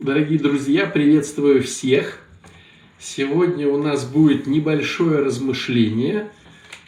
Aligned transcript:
Дорогие 0.00 0.38
друзья, 0.38 0.86
приветствую 0.86 1.62
всех. 1.62 2.20
Сегодня 2.98 3.68
у 3.68 3.76
нас 3.76 4.06
будет 4.06 4.46
небольшое 4.46 5.18
размышление, 5.18 6.30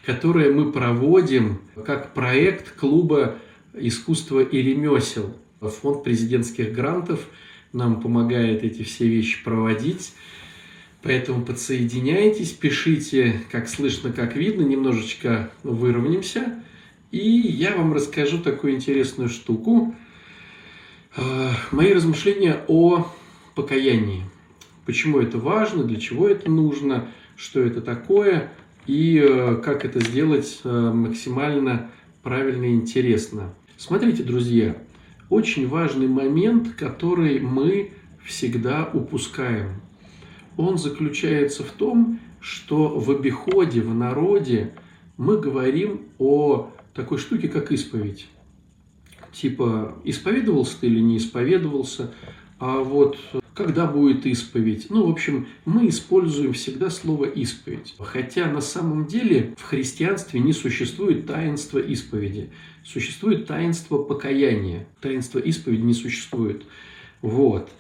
которое 0.07 0.51
мы 0.51 0.73
проводим 0.73 1.61
как 1.85 2.15
проект 2.15 2.75
клуба 2.75 3.37
искусства 3.75 4.41
и 4.41 4.63
ремесел. 4.63 5.37
Фонд 5.61 6.05
президентских 6.05 6.73
грантов 6.73 7.29
нам 7.75 8.01
помогает 8.01 8.65
эти 8.65 8.83
все 8.83 9.07
вещи 9.07 9.45
проводить. 9.45 10.15
Поэтому 11.03 11.45
подсоединяйтесь, 11.45 12.53
пишите, 12.53 13.43
как 13.51 13.69
слышно, 13.69 14.11
как 14.11 14.37
видно, 14.37 14.63
немножечко 14.63 15.51
выровняемся. 15.65 16.65
И 17.11 17.29
я 17.29 17.77
вам 17.77 17.93
расскажу 17.93 18.39
такую 18.39 18.77
интересную 18.77 19.29
штуку. 19.29 19.95
Э, 21.17 21.51
мои 21.71 21.93
размышления 21.93 22.65
о 22.69 23.07
покаянии. 23.55 24.25
Почему 24.87 25.21
это 25.21 25.39
важно, 25.39 25.85
для 25.85 26.01
чего 26.01 26.29
это 26.29 26.51
нужно, 26.51 27.09
что 27.37 27.61
это 27.61 27.81
такое 27.81 28.51
и 28.87 29.19
э, 29.19 29.57
как 29.57 29.85
это 29.85 30.01
сделать 30.01 30.61
э, 30.65 30.93
максимально 30.93 31.91
правильно 32.23 32.65
и 32.65 32.75
интересно. 32.75 33.55
Смотрите, 33.77 34.23
друзья, 34.23 34.77
очень 35.29 35.69
важный 35.69 36.09
момент, 36.09 36.75
который 36.75 37.41
мы 37.41 37.93
всегда 38.25 38.89
упускаем– 38.93 39.81
он 40.57 40.79
заключается 40.79 41.63
в 41.63 41.71
том, 41.71 42.21
что 42.41 42.89
в 42.89 43.11
обиходе, 43.11 43.81
в 43.81 43.95
народе 43.95 44.75
мы 45.17 45.39
говорим 45.39 46.03
о 46.19 46.71
такой 46.95 47.19
штуке, 47.19 47.49
как 47.49 47.73
исповедь. 47.73 48.29
Типа, 49.33 49.97
исповедовался 50.05 50.81
ты 50.81 50.87
или 50.89 51.01
не 51.01 51.17
исповедовался, 51.17 52.13
а 52.59 52.79
вот 52.79 53.19
когда 53.55 53.87
будет 53.87 54.25
исповедь. 54.27 54.87
Ну, 54.89 55.07
в 55.07 55.11
общем, 55.11 55.47
мы 55.65 55.89
используем 55.89 56.53
всегда 56.53 56.91
слово 56.91 57.27
«исповедь». 57.27 57.95
Хотя 57.99 58.51
на 58.51 58.61
самом 58.61 59.07
деле 59.07 59.55
в 59.59 59.63
христианстве 59.65 60.41
не 60.41 60.53
существует 60.53 61.27
таинства 61.27 61.79
исповеди. 61.79 62.51
Существует 62.85 63.47
таинство 63.47 63.99
покаяния. 63.99 64.87
Таинства 65.01 65.39
исповеди 65.39 65.83
не 65.83 65.95
существует. 65.95 66.65
Вот. 67.21 67.71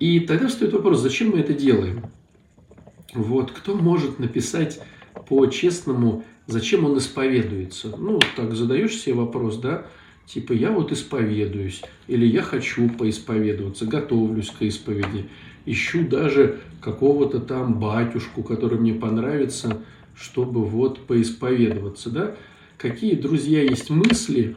И 0.00 0.20
тогда 0.20 0.48
встает 0.48 0.72
вопрос, 0.72 1.00
зачем 1.00 1.30
мы 1.30 1.40
это 1.40 1.52
делаем? 1.52 2.04
Вот, 3.14 3.50
кто 3.50 3.74
может 3.74 4.18
написать 4.18 4.80
по-честному, 5.28 6.24
зачем 6.46 6.84
он 6.84 6.98
исповедуется? 6.98 7.94
Ну, 7.96 8.20
так 8.36 8.54
задаешь 8.54 8.96
себе 8.96 9.14
вопрос, 9.14 9.58
да, 9.58 9.86
типа 10.26 10.52
я 10.52 10.70
вот 10.70 10.92
исповедуюсь, 10.92 11.82
или 12.06 12.26
я 12.26 12.42
хочу 12.42 12.88
поисповедоваться, 12.90 13.86
готовлюсь 13.86 14.50
к 14.50 14.62
исповеди, 14.62 15.28
ищу 15.64 16.06
даже 16.06 16.60
какого-то 16.80 17.40
там 17.40 17.78
батюшку, 17.78 18.42
который 18.42 18.78
мне 18.78 18.94
понравится, 18.94 19.82
чтобы 20.14 20.64
вот 20.64 21.06
поисповедоваться, 21.06 22.10
да. 22.10 22.36
Какие, 22.78 23.14
друзья, 23.14 23.62
есть 23.62 23.90
мысли 23.90 24.56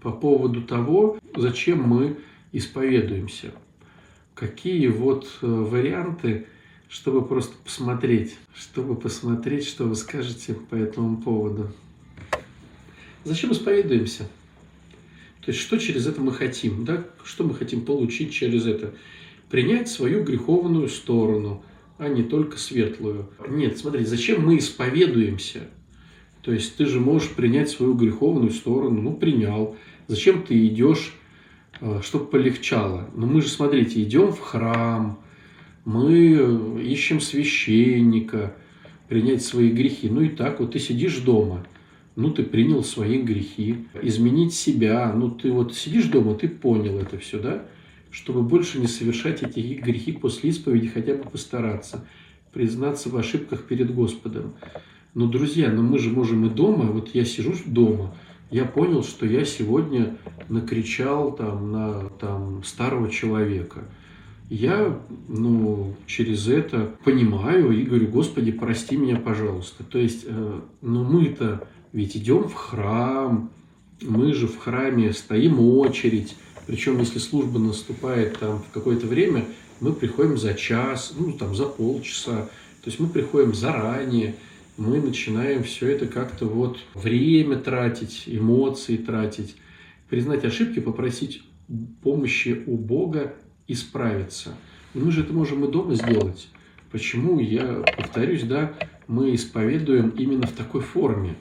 по 0.00 0.10
поводу 0.10 0.62
того, 0.62 1.18
зачем 1.36 1.82
мы 1.82 2.16
исповедуемся? 2.52 3.52
Какие 4.34 4.88
вот 4.88 5.28
э, 5.42 5.46
варианты 5.46 6.46
чтобы 6.92 7.24
просто 7.24 7.54
посмотреть, 7.64 8.36
чтобы 8.54 8.96
посмотреть, 8.96 9.66
что 9.66 9.84
вы 9.84 9.96
скажете 9.96 10.52
по 10.52 10.74
этому 10.74 11.16
поводу. 11.16 11.72
Зачем 13.24 13.52
исповедуемся? 13.52 14.28
То 15.44 15.50
есть, 15.50 15.60
что 15.60 15.78
через 15.78 16.06
это 16.06 16.20
мы 16.20 16.32
хотим? 16.32 16.84
Да? 16.84 17.04
Что 17.24 17.44
мы 17.44 17.54
хотим 17.54 17.84
получить 17.84 18.32
через 18.32 18.66
это? 18.66 18.94
Принять 19.50 19.88
свою 19.88 20.22
греховную 20.22 20.88
сторону, 20.88 21.64
а 21.98 22.08
не 22.08 22.22
только 22.22 22.58
светлую. 22.58 23.28
Нет, 23.48 23.76
смотри, 23.78 24.04
зачем 24.04 24.46
мы 24.46 24.58
исповедуемся? 24.58 25.68
То 26.42 26.52
есть, 26.52 26.76
ты 26.76 26.86
же 26.86 27.00
можешь 27.00 27.30
принять 27.30 27.70
свою 27.70 27.94
греховную 27.94 28.50
сторону. 28.50 29.02
Ну, 29.02 29.14
принял. 29.14 29.76
Зачем 30.06 30.42
ты 30.42 30.66
идешь, 30.66 31.14
э, 31.80 32.00
чтобы 32.02 32.26
полегчало? 32.26 33.10
Ну, 33.14 33.26
мы 33.26 33.42
же, 33.42 33.48
смотрите, 33.48 34.02
идем 34.02 34.32
в 34.32 34.40
храм, 34.40 35.18
мы 35.84 36.80
ищем 36.82 37.20
священника, 37.20 38.54
принять 39.08 39.44
свои 39.44 39.70
грехи. 39.70 40.08
Ну 40.08 40.22
и 40.22 40.28
так 40.28 40.60
вот 40.60 40.72
ты 40.72 40.78
сидишь 40.78 41.18
дома, 41.18 41.66
ну 42.16 42.30
ты 42.30 42.42
принял 42.42 42.82
свои 42.84 43.20
грехи, 43.22 43.86
изменить 44.02 44.54
себя, 44.54 45.12
ну 45.14 45.30
ты 45.30 45.50
вот 45.50 45.74
сидишь 45.74 46.06
дома, 46.06 46.34
ты 46.34 46.48
понял 46.48 46.98
это 46.98 47.18
все, 47.18 47.38
да? 47.38 47.64
Чтобы 48.10 48.42
больше 48.42 48.78
не 48.78 48.86
совершать 48.86 49.42
эти 49.42 49.60
грехи 49.74 50.12
после 50.12 50.50
исповеди, 50.50 50.88
хотя 50.88 51.14
бы 51.14 51.24
постараться, 51.24 52.06
признаться 52.52 53.08
в 53.08 53.16
ошибках 53.16 53.64
перед 53.64 53.94
Господом. 53.94 54.54
Но, 55.14 55.26
друзья, 55.26 55.70
ну 55.70 55.82
мы 55.82 55.98
же 55.98 56.10
можем 56.10 56.46
и 56.46 56.50
дома, 56.50 56.84
вот 56.84 57.14
я 57.14 57.24
сижу 57.24 57.54
дома, 57.66 58.14
я 58.50 58.64
понял, 58.64 59.02
что 59.02 59.24
я 59.24 59.44
сегодня 59.44 60.18
накричал 60.48 61.34
там 61.34 61.72
на 61.72 62.08
там, 62.10 62.62
старого 62.64 63.10
человека– 63.10 63.84
я 64.52 65.00
ну, 65.28 65.94
через 66.06 66.46
это 66.46 66.94
понимаю 67.04 67.72
и 67.72 67.84
говорю, 67.84 68.08
Господи, 68.08 68.52
прости 68.52 68.98
меня, 68.98 69.16
пожалуйста. 69.16 69.82
То 69.82 69.98
есть, 69.98 70.26
э, 70.26 70.60
ну 70.82 71.04
мы-то 71.04 71.66
ведь 71.92 72.16
идем 72.16 72.48
в 72.48 72.54
храм, 72.54 73.50
мы 74.00 74.32
же 74.34 74.46
в 74.46 74.58
храме 74.58 75.12
стоим 75.12 75.60
очередь, 75.60 76.34
причем 76.66 76.98
если 76.98 77.18
служба 77.18 77.58
наступает 77.58 78.38
там 78.38 78.60
в 78.60 78.70
какое-то 78.72 79.06
время, 79.06 79.44
мы 79.80 79.92
приходим 79.92 80.38
за 80.38 80.54
час, 80.54 81.12
ну 81.18 81.32
там 81.32 81.54
за 81.54 81.66
полчаса, 81.66 82.48
то 82.82 82.86
есть 82.86 82.98
мы 82.98 83.08
приходим 83.08 83.54
заранее, 83.54 84.34
мы 84.76 85.00
начинаем 85.00 85.62
все 85.64 85.88
это 85.88 86.06
как-то 86.06 86.46
вот 86.46 86.78
время 86.94 87.56
тратить, 87.56 88.24
эмоции 88.26 88.96
тратить, 88.96 89.56
признать 90.08 90.44
ошибки, 90.44 90.80
попросить 90.80 91.42
помощи 92.02 92.62
у 92.66 92.76
Бога 92.76 93.34
исправиться. 93.68 94.54
Но 94.94 95.06
мы 95.06 95.12
же 95.12 95.22
это 95.22 95.32
можем 95.32 95.64
и 95.64 95.70
дома 95.70 95.94
сделать. 95.94 96.48
Почему, 96.90 97.38
я 97.38 97.82
повторюсь, 97.96 98.42
да, 98.42 98.74
мы 99.06 99.34
исповедуем 99.34 100.10
именно 100.10 100.46
в 100.46 100.52
такой 100.52 100.82
форме. 100.82 101.36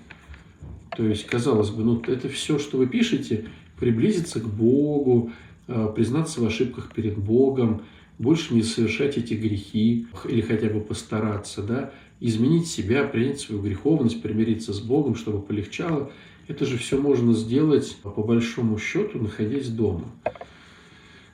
То 0.96 1.06
есть, 1.06 1.26
казалось 1.26 1.70
бы, 1.70 1.84
ну 1.84 2.02
это 2.08 2.28
все, 2.30 2.60
что 2.60 2.78
вы 2.78 2.88
пишете, 2.88 3.46
приблизиться 3.80 4.40
к 4.40 4.48
Богу, 4.48 5.32
а, 5.68 5.88
признаться 5.88 6.42
в 6.42 6.46
ошибках 6.46 6.92
перед 6.94 7.18
Богом, 7.18 7.84
больше 8.20 8.54
не 8.54 8.62
совершать 8.62 9.18
эти 9.18 9.34
грехи, 9.34 10.08
или 10.28 10.42
хотя 10.42 10.68
бы 10.68 10.82
постараться, 10.82 11.64
да, 11.64 11.94
изменить 12.20 12.68
себя, 12.68 13.04
принять 13.04 13.40
свою 13.40 13.62
греховность, 13.62 14.22
примириться 14.22 14.74
с 14.74 14.80
Богом, 14.80 15.16
чтобы 15.16 15.42
полегчало. 15.42 16.12
Это 16.48 16.66
же 16.66 16.78
все 16.78 17.00
можно 17.00 17.34
сделать 17.34 17.98
по 18.04 18.22
большому 18.22 18.78
счету, 18.78 19.20
находясь 19.20 19.70
дома. 19.70 20.06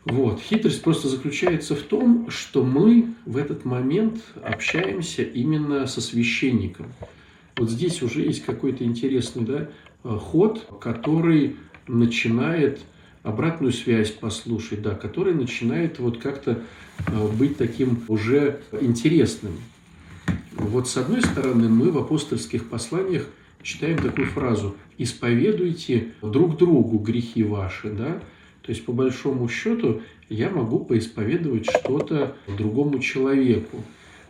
Вот. 0.06 0.39
Хитрость 0.39 0.81
просто 0.81 1.09
заключается 1.09 1.75
в 1.75 1.81
том, 1.81 2.29
что 2.29 2.63
мы 2.63 3.13
в 3.25 3.35
этот 3.35 3.66
момент 3.66 4.22
общаемся 4.41 5.24
именно 5.24 5.85
со 5.88 6.00
священником. 6.00 6.94
Вот 7.57 7.72
здесь 7.72 8.01
уже 8.03 8.22
есть 8.22 8.45
какой-то 8.45 8.84
интересный 8.84 9.44
да, 9.44 9.69
ход, 10.03 10.66
который 10.79 11.56
начинает 11.88 12.79
обратную 13.23 13.73
связь 13.73 14.12
послушать, 14.12 14.81
да, 14.81 14.95
который 14.95 15.34
начинает 15.34 16.00
вот 16.00 16.19
как-то 16.19 16.62
э, 17.07 17.28
быть 17.38 17.57
таким 17.57 18.03
уже 18.07 18.62
интересным. 18.79 19.53
Вот 20.53 20.88
с 20.88 20.97
одной 20.97 21.22
стороны 21.22 21.68
мы 21.68 21.91
в 21.91 21.97
апостольских 21.97 22.69
посланиях 22.69 23.28
читаем 23.63 23.97
такую 23.97 24.28
фразу 24.28 24.75
«исповедуйте 24.97 26.13
друг 26.22 26.57
другу 26.57 27.00
грехи 27.00 27.44
ваши», 27.44 27.89
да, 27.91 28.22
то 28.62 28.72
есть, 28.74 28.84
по 28.84 28.91
большому 28.91 29.47
счету, 29.47 30.01
я 30.29 30.50
могу 30.50 30.84
поисповедовать 30.84 31.69
что-то 31.69 32.35
другому 32.47 33.00
человеку. 33.00 33.81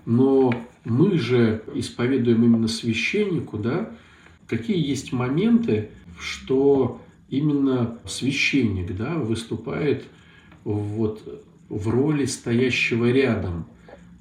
Но 0.08 0.54
мы 0.86 1.18
же 1.18 1.64
исповедуем 1.76 2.46
именно 2.46 2.70
священнику, 2.70 3.58
да, 3.58 3.92
какие 4.48 4.78
есть 4.78 5.12
моменты, 5.12 5.90
что 6.18 7.02
именно 7.30 8.00
священник 8.08 8.96
да, 8.96 9.16
выступает 9.16 10.06
вот 10.64 11.44
в 11.68 11.90
роли 11.90 12.24
стоящего 12.24 13.12
рядом. 13.12 13.66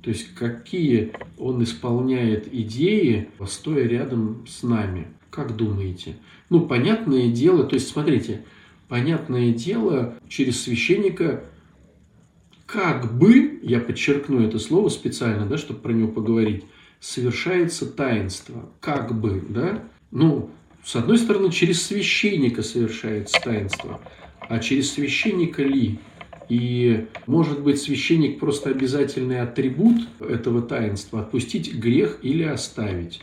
То 0.03 0.11
есть 0.11 0.35
какие 0.35 1.13
он 1.39 1.63
исполняет 1.63 2.53
идеи, 2.53 3.29
стоя 3.47 3.87
рядом 3.87 4.45
с 4.49 4.65
нами. 4.65 5.07
Как 5.31 5.55
думаете? 5.55 6.17
Ну, 6.51 6.63
понятное 6.63 7.31
дело, 7.31 7.63
то 7.63 7.77
есть 7.77 7.87
смотрите, 7.87 8.43
понятное 8.89 9.53
дело, 9.53 10.17
через 10.29 10.65
священника 10.65 11.45
как 12.67 13.17
бы, 13.17 13.61
я 13.63 13.81
подчеркну 13.81 14.47
это 14.47 14.59
слово 14.59 14.89
специально, 14.89 15.47
да, 15.47 15.57
чтобы 15.57 15.81
про 15.81 15.93
него 15.93 16.09
поговорить, 16.09 16.65
совершается 17.01 17.87
таинство. 17.87 18.69
Как 18.81 19.19
бы, 19.19 19.43
да? 19.49 19.85
Ну, 20.11 20.51
с 20.85 20.97
одной 20.97 21.19
стороны, 21.19 21.51
через 21.51 21.83
священника 21.87 22.63
совершается 22.63 23.41
таинство, 23.43 24.01
а 24.41 24.59
через 24.59 24.93
священника 24.93 25.63
ли? 25.63 25.99
И, 26.49 27.07
может 27.27 27.61
быть, 27.63 27.81
священник 27.81 28.39
просто 28.39 28.71
обязательный 28.71 29.41
атрибут 29.41 29.97
этого 30.21 30.63
таинства– 30.63 31.21
отпустить 31.23 31.75
грех 31.75 32.21
или 32.23 32.45
оставить. 32.45 33.21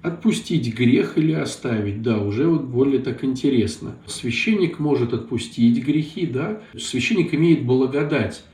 Отпустить 0.00 0.72
грех 0.74 1.18
или 1.18 1.32
оставить, 1.32 2.02
да, 2.02 2.18
уже 2.18 2.46
вот 2.46 2.62
более 2.62 3.00
так 3.00 3.24
интересно. 3.24 3.96
Священник 4.06 4.78
может 4.78 5.12
отпустить 5.12 5.84
грехи, 5.84 6.26
да. 6.26 6.62
Священник 6.76 7.34
имеет 7.34 7.64
благодать 7.64 8.44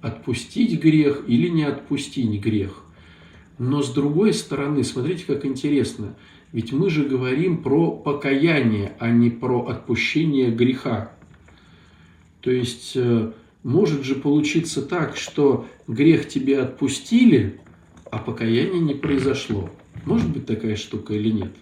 отпустить 0.00 0.80
грех 0.80 1.24
или 1.26 1.48
не 1.48 1.64
отпустить 1.64 2.40
грех. 2.40 2.84
Но 3.58 3.82
с 3.82 3.92
другой 3.92 4.32
стороны, 4.32 4.84
смотрите, 4.84 5.24
как 5.26 5.44
интересно. 5.44 6.14
Ведь 6.52 6.72
мы 6.72 6.88
же 6.90 7.04
говорим 7.04 7.62
про 7.62 7.90
покаяние, 7.90 8.92
а 8.98 9.10
не 9.10 9.30
про 9.30 9.66
отпущение 9.66 10.50
греха. 10.50 11.12
То 12.40 12.50
есть 12.50 12.92
э, 12.94 13.32
может 13.62 14.04
же 14.04 14.14
получиться 14.14 14.82
так, 14.82 15.16
что 15.16 15.66
грех 15.86 16.28
тебе 16.28 16.60
отпустили, 16.60 17.60
а 18.10 18.18
покаяние 18.18 18.80
не 18.80 18.94
произошло. 18.94 19.70
Может 20.04 20.30
быть 20.30 20.46
такая 20.46 20.76
штука 20.76 21.14
или 21.14 21.30
нет? 21.30 21.52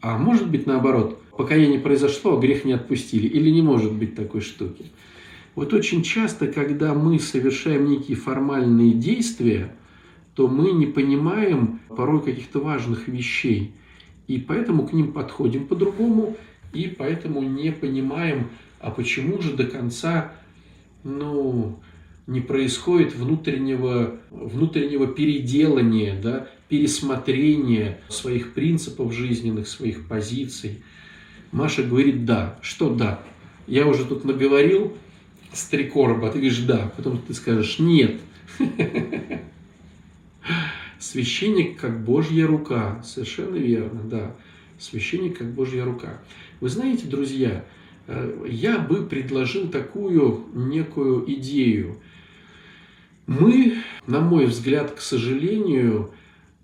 А 0.00 0.16
может 0.16 0.48
быть 0.48 0.66
наоборот, 0.66 1.20
покаяние 1.36 1.80
произошло, 1.80 2.36
а 2.36 2.40
грех 2.40 2.64
не 2.64 2.72
отпустили. 2.72 3.26
Или 3.26 3.50
не 3.50 3.60
может 3.60 3.92
быть 3.92 4.14
такой 4.14 4.40
штуки. 4.40 4.86
Вот 5.54 5.72
очень 5.72 6.02
часто, 6.02 6.46
когда 6.46 6.94
мы 6.94 7.18
совершаем 7.18 7.86
некие 7.86 8.16
формальные 8.16 8.92
действия, 8.92 9.74
то 10.34 10.48
мы 10.48 10.72
не 10.72 10.86
понимаем 10.86 11.80
порой 11.88 12.22
каких-то 12.22 12.60
важных 12.60 13.08
вещей. 13.08 13.74
И 14.28 14.38
поэтому 14.38 14.86
к 14.86 14.92
ним 14.92 15.12
подходим 15.12 15.66
по-другому, 15.66 16.36
и 16.72 16.86
поэтому 16.86 17.42
не 17.42 17.72
понимаем, 17.72 18.50
а 18.78 18.90
почему 18.90 19.42
же 19.42 19.54
до 19.54 19.64
конца 19.64 20.32
ну, 21.02 21.80
не 22.26 22.40
происходит 22.40 23.14
внутреннего, 23.14 24.20
внутреннего 24.30 25.08
переделания, 25.08 26.18
да, 26.20 26.48
пересмотрения 26.68 28.00
своих 28.08 28.54
принципов 28.54 29.12
жизненных, 29.12 29.66
своих 29.66 30.06
позиций. 30.06 30.84
Маша 31.50 31.82
говорит 31.82 32.24
«да». 32.24 32.58
Что 32.62 32.94
«да»? 32.94 33.20
Я 33.66 33.86
уже 33.86 34.04
тут 34.04 34.24
наговорил 34.24 34.96
с 35.52 35.64
три 35.66 35.84
короба, 35.84 36.30
ты 36.30 36.38
говоришь 36.38 36.58
«да». 36.60 36.92
Потом 36.96 37.18
ты 37.18 37.34
скажешь 37.34 37.78
«нет». 37.78 38.20
Священник 40.98 41.80
как 41.80 42.04
Божья 42.04 42.46
рука. 42.46 43.02
Совершенно 43.02 43.56
верно, 43.56 44.02
да. 44.04 44.36
Священник 44.78 45.38
как 45.38 45.52
Божья 45.52 45.84
рука. 45.84 46.20
Вы 46.60 46.68
знаете, 46.68 47.06
друзья, 47.06 47.64
э, 48.06 48.46
я 48.48 48.78
бы 48.78 49.06
предложил 49.06 49.68
такую 49.68 50.46
некую 50.52 51.24
идею. 51.32 51.98
Мы, 53.26 53.78
на 54.06 54.20
мой 54.20 54.46
взгляд, 54.46 54.92
к 54.92 55.00
сожалению, 55.00 56.12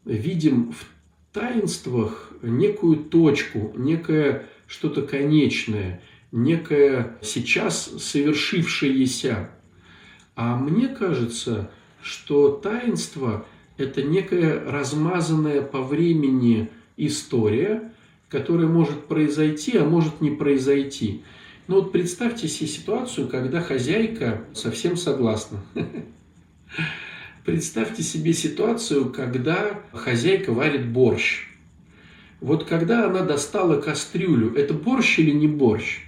видим 0.05 0.73
в 0.73 0.87
таинствах 1.33 2.33
некую 2.43 2.97
точку, 2.97 3.73
некое 3.77 4.47
что-то 4.67 5.03
конечное, 5.03 6.03
некое 6.33 7.17
сейчас 7.23 7.91
совершившееся. 7.99 9.51
А 10.35 10.57
мне 10.57 10.89
кажется, 10.89 11.71
что 12.03 12.51
таинство– 12.51 13.47
это 13.77 14.03
некая 14.03 14.65
размазанная 14.71 15.63
по 15.63 15.83
времени 15.83 16.71
история, 16.97 17.93
которая 18.29 18.67
может 18.67 19.07
произойти, 19.07 19.77
а 19.77 19.85
может 19.85 20.21
не 20.21 20.31
произойти. 20.31 21.23
Ну 21.69 21.77
вот 21.77 21.93
представьте 21.93 22.49
себе 22.49 22.69
ситуацию, 22.69 23.29
когда 23.29 23.61
хозяйка 23.61 24.45
совсем 24.55 24.97
согласна. 24.97 25.61
Представьте 27.45 28.03
себе 28.03 28.33
ситуацию, 28.33 29.13
когда 29.13 29.81
хозяйка 29.93 30.53
варит 30.53 30.89
борщ. 30.89 31.47
Вот 32.41 32.65
когда 32.65 33.07
она 33.07 33.23
достала 33.23 33.81
кастрюлю, 33.81 34.55
это 34.55 34.75
борщ 34.75 35.21
или 35.21 35.31
не 35.31 35.47
борщ? 35.47 36.01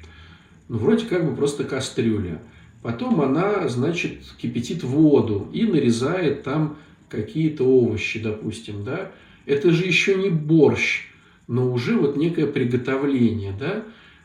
Ну, 0.68 0.78
вроде 0.78 1.06
как 1.06 1.28
бы 1.28 1.34
просто 1.34 1.64
кастрюля. 1.64 2.40
Потом 2.82 3.20
она, 3.20 3.68
значит, 3.68 4.18
кипятит 4.38 4.84
воду 4.84 5.48
и 5.52 5.64
нарезает 5.64 6.42
там 6.42 6.76
какие-то 7.08 7.64
овощи, 7.64 8.20
допустим, 8.20 8.84
да. 8.84 9.10
Это 9.46 9.70
же 9.70 9.84
еще 9.84 10.14
не 10.14 10.30
борщ, 10.30 11.06
но 11.46 11.72
уже 11.72 11.96
вот 11.96 12.16
некое 12.16 12.46
приготовление, 12.46 13.54
да. 13.58 13.84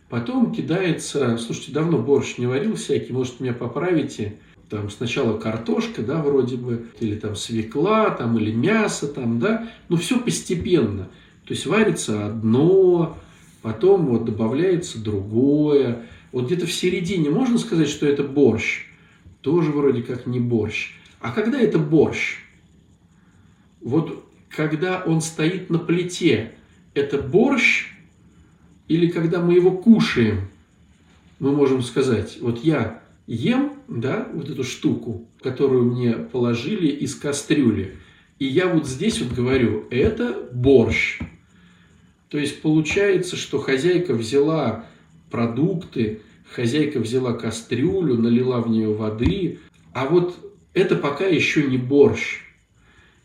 Потом 0.09 0.53
кидается, 0.53 1.37
слушайте, 1.37 1.71
давно 1.71 1.97
борщ 1.97 2.37
не 2.37 2.45
варил 2.45 2.75
всякий, 2.75 3.13
может, 3.13 3.39
меня 3.39 3.53
поправите, 3.53 4.35
там 4.69 4.89
сначала 4.89 5.37
картошка, 5.37 6.01
да, 6.03 6.21
вроде 6.21 6.57
бы, 6.57 6.87
или 6.99 7.15
там 7.15 7.35
свекла, 7.35 8.09
там, 8.11 8.37
или 8.37 8.51
мясо, 8.51 9.07
там, 9.07 9.39
да, 9.39 9.69
но 9.89 9.97
все 9.97 10.19
постепенно. 10.19 11.09
То 11.45 11.53
есть 11.53 11.65
варится 11.65 12.27
одно, 12.27 13.17
потом 13.61 14.07
вот 14.07 14.25
добавляется 14.25 15.03
другое, 15.03 16.03
вот 16.33 16.47
где-то 16.47 16.65
в 16.65 16.73
середине 16.73 17.29
можно 17.29 17.59
сказать, 17.59 17.87
что 17.87 18.07
это 18.07 18.23
борщ. 18.23 18.87
Тоже 19.41 19.71
вроде 19.71 20.01
как 20.01 20.25
не 20.25 20.39
борщ. 20.39 20.91
А 21.21 21.31
когда 21.31 21.61
это 21.61 21.77
борщ? 21.77 22.39
Вот 23.81 24.25
когда 24.49 25.03
он 25.05 25.21
стоит 25.21 25.69
на 25.69 25.77
плите, 25.77 26.53
это 26.95 27.21
борщ? 27.21 27.87
Или 28.87 29.07
когда 29.07 29.41
мы 29.41 29.53
его 29.53 29.71
кушаем, 29.71 30.49
мы 31.39 31.51
можем 31.51 31.83
сказать, 31.83 32.39
вот 32.41 32.63
я 32.63 33.01
ем, 33.27 33.73
да, 33.87 34.27
вот 34.33 34.49
эту 34.49 34.63
штуку, 34.63 35.27
которую 35.39 35.83
мне 35.83 36.13
положили 36.13 36.87
из 36.87 37.15
кастрюли, 37.15 37.95
и 38.39 38.45
я 38.45 38.67
вот 38.67 38.87
здесь 38.87 39.21
вот 39.21 39.33
говорю, 39.33 39.85
это 39.91 40.49
борщ. 40.51 41.19
То 42.29 42.39
есть 42.39 42.61
получается, 42.63 43.35
что 43.35 43.59
хозяйка 43.59 44.15
взяла 44.15 44.87
продукты, 45.33 46.21
хозяйка 46.51 46.99
взяла 46.99 47.33
кастрюлю, 47.33 48.19
налила 48.19 48.61
в 48.61 48.69
нее 48.69 48.93
воды, 48.93 49.57
а 49.91 50.05
вот 50.05 50.37
это 50.75 50.95
пока 50.95 51.25
еще 51.25 51.63
не 51.63 51.79
борщ. 51.79 52.41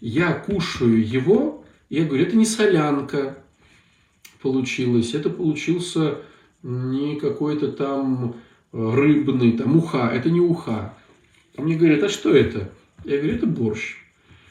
Я 0.00 0.32
кушаю 0.32 1.06
его, 1.06 1.66
я 1.90 2.06
говорю, 2.06 2.24
это 2.24 2.34
не 2.34 2.46
солянка 2.46 3.36
получилась, 4.40 5.12
это 5.12 5.28
получился 5.28 6.22
не 6.62 7.16
какой-то 7.16 7.72
там 7.72 8.36
рыбный, 8.72 9.52
там 9.52 9.76
уха, 9.76 10.10
это 10.10 10.30
не 10.30 10.40
уха. 10.40 10.94
А 11.58 11.60
мне 11.60 11.76
говорят, 11.76 12.04
а 12.04 12.08
что 12.08 12.34
это? 12.34 12.72
Я 13.04 13.18
говорю, 13.18 13.36
это 13.36 13.46
борщ. 13.46 13.96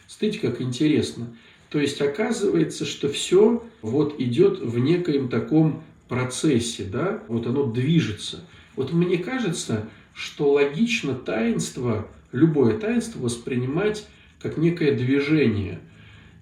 Смотрите, 0.05 0.47
как 0.47 0.61
интересно. 0.61 1.35
То 1.71 1.79
есть 1.79 1.99
оказывается, 2.01 2.85
что 2.85 3.09
все 3.09 3.63
вот 3.81 4.19
идет 4.19 4.59
в 4.59 4.77
некоем 4.77 5.27
таком 5.27 5.81
процессе, 6.07 6.83
да, 6.83 7.23
вот 7.27 7.47
оно 7.47 7.65
движется. 7.65 8.41
Вот 8.75 8.93
мне 8.93 9.17
кажется, 9.17 9.89
что 10.13 10.53
логично 10.53 11.13
таинство, 11.13 12.07
любое 12.31 12.77
таинство 12.77 13.19
воспринимать 13.19 14.07
как 14.41 14.57
некое 14.57 14.93
движение. 14.93 15.79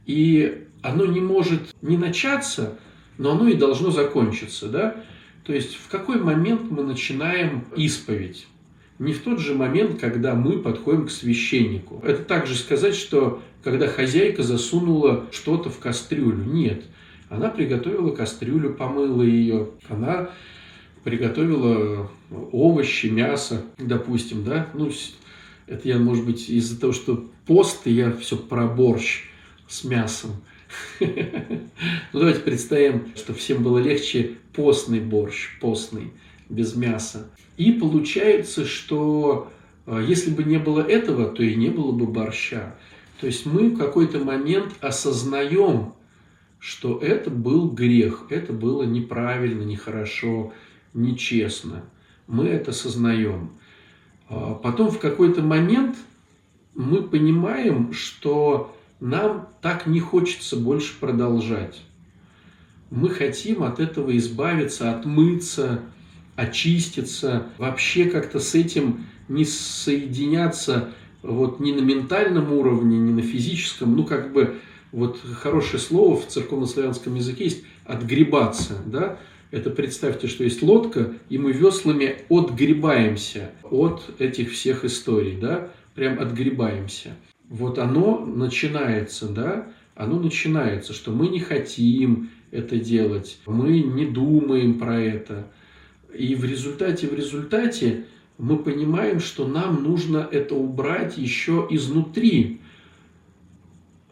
И 0.05 0.65
оно 0.81 1.05
не 1.05 1.19
может 1.19 1.75
не 1.81 1.97
начаться, 1.97 2.77
но 3.17 3.31
оно 3.31 3.47
и 3.47 3.55
должно 3.55 3.91
закончиться, 3.91 4.67
да. 4.69 5.03
То 5.43 5.53
есть 5.53 5.75
в 5.75 5.89
какой 5.89 6.19
момент 6.19 6.69
мы 6.69 6.83
начинаем 6.83 7.65
исповедь? 7.75 8.47
Не 8.97 9.13
в 9.13 9.21
тот 9.21 9.39
же 9.39 9.55
момент, 9.55 9.99
когда 9.99 10.35
мы 10.35 10.59
подходим 10.59 11.07
к 11.07 11.11
священнику. 11.11 12.01
Это 12.03 12.23
также 12.23 12.55
сказать, 12.55 12.95
что 12.95 13.41
когда 13.63 13.87
хозяйка 13.87 14.41
засунула 14.43 15.25
что-то 15.31 15.69
в 15.69 15.79
кастрюлю. 15.79 16.43
Нет. 16.45 16.85
Она 17.29 17.49
приготовила 17.49 18.11
кастрюлю, 18.11 18.73
помыла 18.73 19.23
ее. 19.23 19.69
Она 19.89 20.29
приготовила 21.03 22.09
овощи, 22.51 23.07
мясо, 23.07 23.63
допустим, 23.77 24.43
да. 24.43 24.67
Ну, 24.73 24.91
это 25.67 25.87
я, 25.87 25.97
может 25.97 26.25
быть, 26.25 26.49
из-за 26.49 26.79
того, 26.79 26.93
что 26.93 27.25
пост, 27.45 27.85
и 27.85 27.91
я 27.91 28.11
все 28.11 28.37
про 28.37 28.67
борщ 28.67 29.23
с 29.67 29.83
мясом. 29.83 30.31
Ну, 30.99 32.19
давайте 32.19 32.39
представим, 32.39 33.07
что 33.15 33.33
всем 33.33 33.61
было 33.61 33.77
легче 33.77 34.31
постный 34.53 34.99
борщ, 34.99 35.59
постный, 35.59 36.11
без 36.49 36.75
мяса. 36.75 37.29
И 37.57 37.71
получается, 37.73 38.65
что 38.65 39.51
э, 39.85 40.03
если 40.07 40.31
бы 40.31 40.43
не 40.43 40.57
было 40.57 40.81
этого, 40.81 41.27
то 41.27 41.43
и 41.43 41.55
не 41.55 41.69
было 41.69 41.91
бы 41.91 42.07
борща. 42.07 42.75
То 43.19 43.27
есть 43.27 43.45
мы 43.45 43.69
в 43.69 43.77
какой-то 43.77 44.19
момент 44.19 44.73
осознаем, 44.81 45.93
что 46.65 46.97
это 46.97 47.29
был 47.29 47.69
грех, 47.69 48.23
это 48.31 48.51
было 48.51 48.81
неправильно, 48.81 49.61
нехорошо, 49.61 50.51
нечестно. 50.95 51.83
Мы 52.25 52.47
это 52.47 52.71
осознаем. 52.71 53.51
А 54.29 54.55
потом 54.55 54.89
в 54.89 54.97
какой-то 54.97 55.43
момент 55.43 55.95
мы 56.73 57.03
понимаем, 57.03 57.93
что 57.93 58.75
нам 58.99 59.47
так 59.61 59.85
не 59.85 59.99
хочется 59.99 60.57
больше 60.57 60.99
продолжать. 60.99 61.83
Мы 62.89 63.09
хотим 63.11 63.61
от 63.61 63.79
этого 63.79 64.17
избавиться, 64.17 64.91
отмыться, 64.91 65.81
очиститься, 66.35 67.45
вообще 67.59 68.05
как-то 68.05 68.39
с 68.39 68.55
этим 68.55 69.05
не 69.27 69.45
соединяться 69.45 70.95
вот 71.21 71.59
ни 71.59 71.73
на 71.73 71.81
ментальном 71.81 72.51
уровне, 72.53 72.97
ни 72.97 73.11
на 73.11 73.21
физическом, 73.21 73.95
ну 73.95 74.03
как 74.03 74.33
бы 74.33 74.59
вот 74.95 75.19
хорошее 75.41 75.79
слово 75.79 76.15
в 76.15 76.27
церковно-славянском 76.27 77.15
языке 77.15 77.43
есть 77.43 77.63
«отгребаться», 77.83 78.81
да, 78.85 79.19
это 79.51 79.69
представьте, 79.69 80.27
что 80.27 80.45
есть 80.45 80.63
лодка, 80.63 81.13
и 81.29 81.37
мы 81.37 81.51
веслами 81.51 82.15
отгребаемся 82.29 83.51
от 83.63 84.09
этих 84.19 84.53
всех 84.53 84.85
историй, 84.85 85.37
да, 85.37 85.69
прям 85.95 86.19
отгребаемся. 86.19 87.15
Вот 87.49 87.77
оно 87.77 88.25
начинается, 88.25 89.27
да, 89.27 89.67
оно 89.95 90.17
начинается, 90.17 90.93
что 90.93 91.11
мы 91.11 91.27
не 91.27 91.41
хотим 91.41 92.29
это 92.51 92.77
делать, 92.77 93.37
мы 93.45 93.81
не 93.81 94.05
думаем 94.05 94.79
про 94.79 94.99
это. 95.01 95.47
И 96.17 96.35
в 96.35 96.45
результате, 96.45 97.07
в 97.07 97.13
результате 97.13 98.05
мы 98.37 98.57
понимаем, 98.57 99.19
что 99.19 99.45
нам 99.45 99.83
нужно 99.83 100.25
это 100.31 100.55
убрать 100.55 101.17
еще 101.17 101.67
изнутри. 101.69 102.61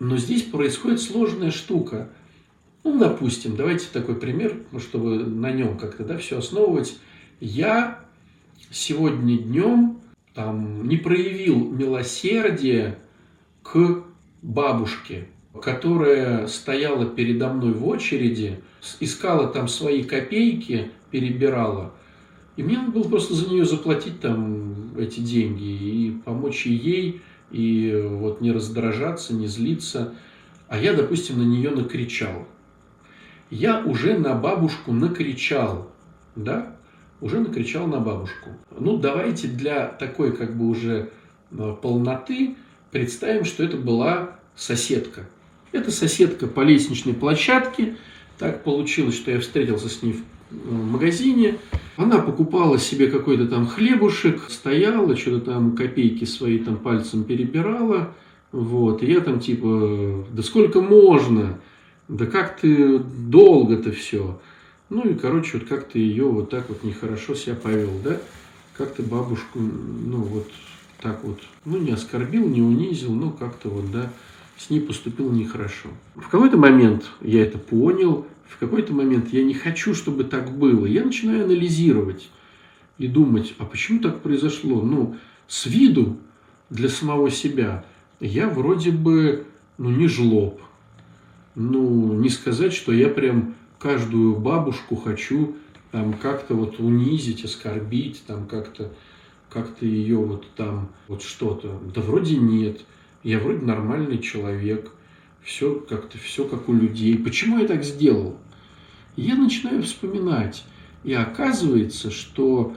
Но 0.04 0.18
здесь 0.18 0.44
происходит 0.44 1.00
сложная 1.00 1.50
штука. 1.50 2.10
Ну, 2.84 3.00
допустим, 3.00 3.56
давайте 3.56 3.88
такой 3.94 4.16
пример, 4.16 4.58
чтобы 4.78 5.20
на 5.20 5.50
нем 5.50 5.78
как-то 5.78 6.04
да, 6.04 6.18
все 6.18 6.40
основывать. 6.40 7.00
Я 7.40 8.02
сегодня 8.70 9.38
днем 9.38 10.02
там, 10.34 10.90
не 10.90 10.98
проявил 10.98 11.72
милосердия 11.72 13.00
к 13.62 14.04
бабушке, 14.42 15.30
которая 15.62 16.48
стояла 16.48 17.06
передо 17.06 17.48
мной 17.54 17.72
в 17.72 17.88
очереди, 17.88 18.60
искала 19.00 19.48
там 19.48 19.70
свои 19.70 20.04
копейки, 20.04 20.92
перебирала. 21.12 21.94
И 22.58 22.64
мне 22.64 22.78
надо 22.78 22.92
было 22.92 23.04
просто 23.08 23.36
за 23.36 23.50
нее 23.50 23.64
заплатить 23.64 24.20
там 24.20 24.98
эти 24.98 25.22
деньги 25.22 25.64
и 25.64 26.12
помочь 26.26 26.66
ей, 26.66 27.22
и 27.52 28.06
вот 28.10 28.42
не 28.42 28.52
раздражаться, 28.52 29.34
не 29.34 29.48
злиться. 29.48 30.14
А 30.68 30.78
я, 30.78 30.94
допустим, 30.94 31.38
на 31.38 31.44
нее 31.44 31.70
накричал. 31.70 32.48
Я 33.50 33.84
уже 33.84 34.18
на 34.18 34.34
бабушку 34.34 34.92
накричал, 34.92 35.92
да, 36.36 36.76
уже 37.22 37.40
накричал 37.40 37.88
на 37.88 38.00
бабушку. 38.00 38.50
Ну, 38.78 38.98
давайте 38.98 39.48
для 39.48 39.88
такой 39.88 40.36
как 40.36 40.58
бы 40.58 40.68
уже 40.68 41.12
э, 41.52 41.76
полноты 41.82 42.56
представим, 42.92 43.46
что 43.46 43.64
это 43.64 43.78
была 43.78 44.40
соседка. 44.56 45.28
Это 45.72 45.92
соседка 45.92 46.48
по 46.48 46.62
лестничной 46.62 47.14
площадке. 47.14 47.98
Так 48.40 48.64
получилось, 48.64 49.16
что 49.16 49.32
я 49.32 49.40
встретился 49.40 49.90
с 49.90 50.02
ней 50.02 50.14
в 50.14 50.33
магазине. 50.66 51.58
Она 51.98 52.20
покупала 52.20 52.80
себе 52.80 53.08
какой-то 53.08 53.48
там 53.48 53.68
хлебушек, 53.68 54.50
стояла, 54.50 55.16
что-то 55.16 55.52
там 55.52 55.76
копейки 55.76 56.26
свои 56.26 56.58
там 56.60 56.78
пальцем 56.78 57.24
перебирала. 57.24 58.14
Вот. 58.52 59.04
И 59.04 59.08
я 59.08 59.20
там 59.20 59.40
типа, 59.40 60.26
да 60.32 60.44
сколько 60.44 60.82
можно? 60.82 61.60
Да 62.08 62.26
как 62.26 62.60
ты 62.60 63.00
долго-то 63.00 63.92
все? 63.92 64.40
Ну 64.90 65.02
и, 65.10 65.14
короче, 65.14 65.58
вот 65.58 65.68
как-то 65.68 65.98
ее 65.98 66.26
вот 66.26 66.50
так 66.50 66.70
вот 66.70 66.84
нехорошо 66.84 67.36
себя 67.36 67.56
повел, 67.56 67.92
да? 68.04 68.20
Как-то 68.78 69.04
бабушку, 69.04 69.60
ну 69.60 70.18
вот 70.18 70.48
так 71.02 71.24
вот, 71.24 71.40
ну 71.66 71.78
не 71.78 71.92
оскорбил, 71.92 72.48
не 72.48 72.62
унизил, 72.62 73.12
но 73.12 73.30
как-то 73.30 73.70
вот, 73.70 73.92
да, 73.92 74.12
с 74.58 74.70
ней 74.70 74.82
поступил 74.82 75.32
нехорошо. 75.32 75.90
В 76.16 76.30
какой-то 76.30 76.58
момент 76.58 77.06
я 77.22 77.44
это 77.44 77.58
понял, 77.58 78.26
в 78.48 78.58
какой-то 78.58 78.94
момент 78.94 79.34
я 79.34 79.44
не 79.44 79.54
хочу, 79.54 79.94
чтобы 79.94 80.24
так 80.24 80.58
было. 80.58 80.86
Я 80.86 81.04
начинаю 81.04 81.46
анализировать 81.46 82.30
и 82.98 83.08
думать, 83.08 83.56
а 83.58 83.66
почему 83.66 84.00
так 84.00 84.22
произошло? 84.22 84.82
Ну, 84.82 85.18
с 85.48 85.66
виду 85.66 86.18
для 86.70 86.90
самого 86.90 87.30
себя 87.32 87.86
я 88.20 88.48
вроде 88.48 88.92
бы, 88.92 89.46
ну, 89.78 89.90
не 89.90 90.08
жлоб. 90.08 90.62
Ну, 91.56 92.14
не 92.14 92.30
сказать, 92.30 92.74
что 92.74 92.92
я 92.92 93.10
прям 93.10 93.56
каждую 93.80 94.38
бабушку 94.38 94.96
хочу 94.96 95.56
там 95.92 96.14
как-то 96.14 96.56
вот 96.56 96.80
унизить, 96.80 97.46
оскорбить, 97.46 98.24
там 98.26 98.48
как-то 98.48 98.92
как-то 99.50 99.86
ее 99.86 100.18
вот 100.18 100.48
там 100.56 100.90
вот 101.08 101.22
что-то. 101.22 101.80
Да 101.94 102.02
вроде 102.02 102.38
нет. 102.38 102.82
Я 103.24 103.40
вроде 103.40 103.66
нормальный 103.66 104.20
человек. 104.20 104.92
Все 105.42 105.76
как-то, 105.76 106.18
все 106.18 106.46
как 106.46 106.70
у 106.70 106.74
людей. 106.74 107.18
Почему 107.18 107.60
я 107.60 107.68
так 107.68 107.84
сделал? 107.84 108.38
я 109.16 109.36
начинаю 109.36 109.84
вспоминать. 109.84 110.66
И 111.04 111.14
оказывается, 111.14 112.12
что 112.12 112.76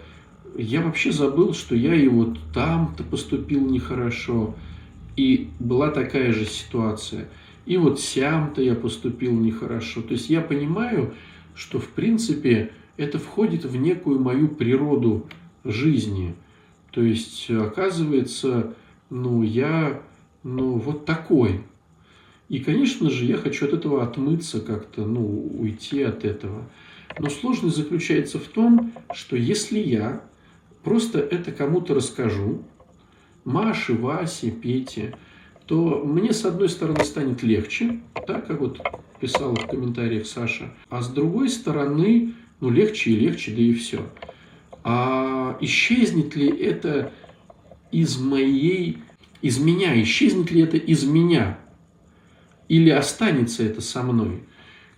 я 0.57 0.81
вообще 0.83 1.13
забыл, 1.13 1.55
что 1.55 1.75
я 1.75 1.95
и 1.95 2.09
вот 2.09 2.39
там-то 2.53 3.05
поступил 3.05 3.67
нехорошо. 3.67 4.55
И 5.17 5.51
была 5.59 5.91
такая 5.91 6.33
же 6.33 6.45
ситуация. 6.45 7.29
И 7.65 7.77
вот 7.79 8.01
сям-то 8.01 8.63
я 8.63 8.75
поступил 8.75 9.33
нехорошо. 9.33 10.03
То 10.03 10.13
есть 10.13 10.29
я 10.29 10.41
понимаю, 10.41 11.15
что 11.55 11.79
в 11.79 11.89
принципе 11.89 12.73
это 12.97 13.19
входит 13.19 13.65
в 13.65 13.77
некую 13.77 14.21
мою 14.21 14.49
природу 14.49 15.27
жизни. 15.65 16.35
То 16.91 17.03
есть 17.03 17.51
оказывается, 17.51 18.75
ну 19.11 19.43
я, 19.43 20.03
ну 20.47 20.75
вот 20.75 21.05
такой. 21.05 21.65
И, 22.49 22.61
конечно 22.61 23.11
же, 23.11 23.25
я 23.25 23.37
хочу 23.37 23.67
от 23.67 23.73
этого 23.73 24.05
отмыться 24.05 24.61
как-то, 24.61 25.05
ну, 25.05 25.51
уйти 25.59 26.03
от 26.03 26.25
этого. 26.25 26.63
Но 27.19 27.29
сложность 27.29 27.77
заключается 27.77 28.39
в 28.39 28.45
том, 28.45 28.93
что 29.13 29.35
если 29.35 29.81
я 29.81 30.23
просто 30.85 31.19
это 31.19 31.51
кому-то 31.51 31.95
расскажу, 31.95 32.63
Маше, 33.45 33.95
Васе, 33.95 34.53
Пете, 34.53 35.17
то 35.67 36.03
мне, 36.05 36.33
с 36.33 36.45
одной 36.45 36.69
стороны, 36.69 37.03
станет 37.03 37.43
легче, 37.43 38.01
так 38.29 38.47
как 38.47 38.61
вот 38.61 38.81
писала 39.19 39.57
в 39.57 39.67
комментариях 39.67 40.27
Саша, 40.27 40.73
а 40.89 41.03
с 41.03 41.09
другой 41.09 41.49
стороны, 41.49 42.35
ну, 42.61 42.71
легче 42.71 43.11
и 43.11 43.17
легче, 43.17 43.51
да 43.51 43.63
и 43.63 43.75
все. 43.75 44.07
А 44.85 45.59
исчезнет 45.61 46.37
ли 46.37 46.47
это 46.47 47.13
из 47.91 48.19
моей, 48.19 48.99
из 49.43 49.59
меня, 49.59 50.01
исчезнет 50.03 50.51
ли 50.51 50.63
это 50.63 50.77
из 50.77 51.05
меня? 51.05 51.59
или 52.69 52.91
останется 52.91 53.63
это 53.63 53.81
со 53.81 54.03
мной. 54.03 54.43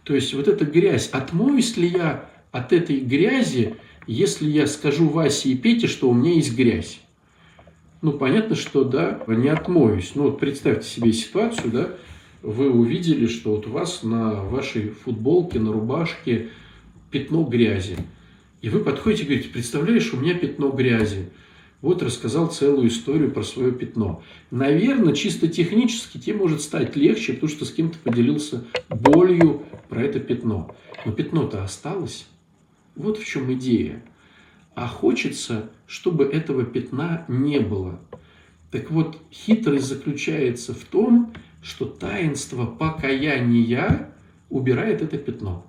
То 0.04 0.14
есть 0.14 0.34
вот 0.34 0.48
эта 0.48 0.64
грязь, 0.64 1.08
отмоюсь 1.08 1.76
ли 1.76 1.88
я 1.88 2.30
от 2.50 2.72
этой 2.72 3.00
грязи, 3.00 3.76
если 4.06 4.48
я 4.48 4.66
скажу 4.66 5.08
Васе 5.08 5.50
и 5.50 5.56
Пете, 5.56 5.86
что 5.86 6.08
у 6.08 6.14
меня 6.14 6.32
есть 6.32 6.56
грязь? 6.56 7.00
Ну, 8.00 8.12
понятно, 8.12 8.54
что, 8.54 8.84
да, 8.84 9.22
не 9.26 9.48
отмоюсь. 9.48 10.12
Ну, 10.14 10.24
вот 10.24 10.40
представьте 10.40 10.88
себе 10.88 11.12
ситуацию, 11.12 11.70
да, 11.70 11.88
вы 12.42 12.70
увидели, 12.70 13.26
что 13.26 13.56
вот 13.56 13.66
у 13.66 13.70
вас 13.70 14.02
на 14.02 14.34
вашей 14.44 14.90
футболке, 14.90 15.58
на 15.58 15.72
рубашке 15.72 16.48
пятно 17.10 17.42
грязи. 17.42 17.96
И 18.62 18.70
вы 18.70 18.80
подходите 18.80 19.24
и 19.24 19.26
говорите, 19.26 19.48
представляешь, 19.50 20.12
у 20.14 20.16
меня 20.16 20.34
пятно 20.34 20.70
грязи 20.70 21.30
вот 21.80 22.02
рассказал 22.02 22.48
целую 22.48 22.88
историю 22.88 23.30
про 23.30 23.42
свое 23.42 23.72
пятно. 23.72 24.22
Наверное, 24.50 25.14
чисто 25.14 25.46
технически 25.46 26.18
тебе 26.18 26.36
может 26.36 26.60
стать 26.60 26.96
легче, 26.96 27.34
потому 27.34 27.50
что 27.50 27.64
с 27.64 27.72
кем-то 27.72 27.98
поделился 27.98 28.64
болью 28.88 29.64
про 29.88 30.02
это 30.02 30.18
пятно. 30.18 30.74
Но 31.04 31.12
пятно-то 31.12 31.62
осталось. 31.62 32.26
Вот 32.96 33.18
в 33.18 33.24
чем 33.24 33.52
идея. 33.54 34.02
А 34.74 34.88
хочется, 34.88 35.70
чтобы 35.86 36.24
этого 36.24 36.64
пятна 36.64 37.24
не 37.28 37.60
было. 37.60 38.00
Так 38.72 38.90
вот, 38.90 39.18
хитрость 39.32 39.86
заключается 39.86 40.74
в 40.74 40.84
том, 40.84 41.32
что 41.62 41.84
таинство 41.84 42.66
покаяния 42.66 44.12
убирает 44.50 45.00
это 45.00 45.16
пятно. 45.16 45.64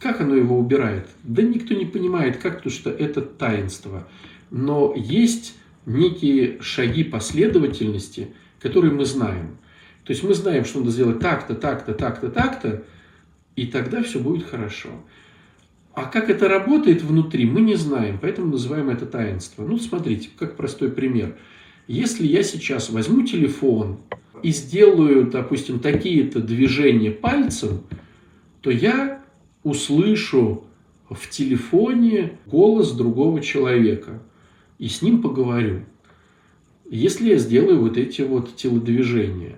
Как 0.00 0.20
оно 0.20 0.36
его 0.36 0.56
убирает? 0.56 1.08
Да 1.24 1.42
никто 1.42 1.74
не 1.74 1.84
понимает, 1.84 2.36
как, 2.36 2.62
то, 2.62 2.70
что 2.70 2.90
это 2.90 3.20
таинство 3.20 4.06
но 4.50 4.94
есть 4.96 5.54
некие 5.86 6.60
шаги 6.60 7.04
последовательности, 7.04 8.28
которые 8.60 8.92
мы 8.92 9.04
знаем. 9.04 9.58
То 10.04 10.12
есть 10.12 10.22
мы 10.22 10.34
знаем, 10.34 10.64
что 10.64 10.80
надо 10.80 10.90
сделать 10.90 11.20
так-то, 11.20 11.54
так-то, 11.54 11.94
так-то, 11.94 12.28
так-то, 12.30 12.84
и 13.56 13.66
тогда 13.66 14.02
все 14.02 14.18
будет 14.18 14.46
хорошо. 14.46 14.90
А 15.94 16.04
как 16.04 16.30
это 16.30 16.48
работает 16.48 17.02
внутри, 17.02 17.44
мы 17.44 17.60
не 17.60 17.74
знаем, 17.74 18.18
поэтому 18.20 18.52
называем 18.52 18.88
это 18.88 19.04
таинство. 19.04 19.64
Ну, 19.64 19.78
смотрите, 19.78 20.28
как 20.38 20.56
простой 20.56 20.90
пример. 20.90 21.36
Если 21.88 22.26
я 22.26 22.42
сейчас 22.42 22.90
возьму 22.90 23.26
телефон 23.26 23.98
и 24.42 24.50
сделаю, 24.50 25.28
допустим, 25.28 25.80
такие-то 25.80 26.40
движения 26.40 27.10
пальцем, 27.10 27.82
то 28.60 28.70
я 28.70 29.22
услышу 29.64 30.64
в 31.10 31.28
телефоне 31.28 32.38
голос 32.46 32.92
другого 32.92 33.40
человека 33.40 34.22
и 34.78 34.88
с 34.88 35.02
ним 35.02 35.22
поговорю. 35.22 35.84
Если 36.88 37.30
я 37.30 37.36
сделаю 37.36 37.80
вот 37.80 37.96
эти 37.96 38.22
вот 38.22 38.56
телодвижения, 38.56 39.56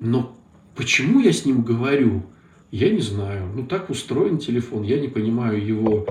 но 0.00 0.36
почему 0.74 1.20
я 1.20 1.32
с 1.32 1.44
ним 1.44 1.62
говорю, 1.62 2.24
я 2.70 2.90
не 2.90 3.00
знаю. 3.00 3.50
Ну, 3.54 3.66
так 3.66 3.90
устроен 3.90 4.38
телефон, 4.38 4.82
я 4.82 5.00
не 5.00 5.08
понимаю 5.08 5.64
его, 5.64 6.06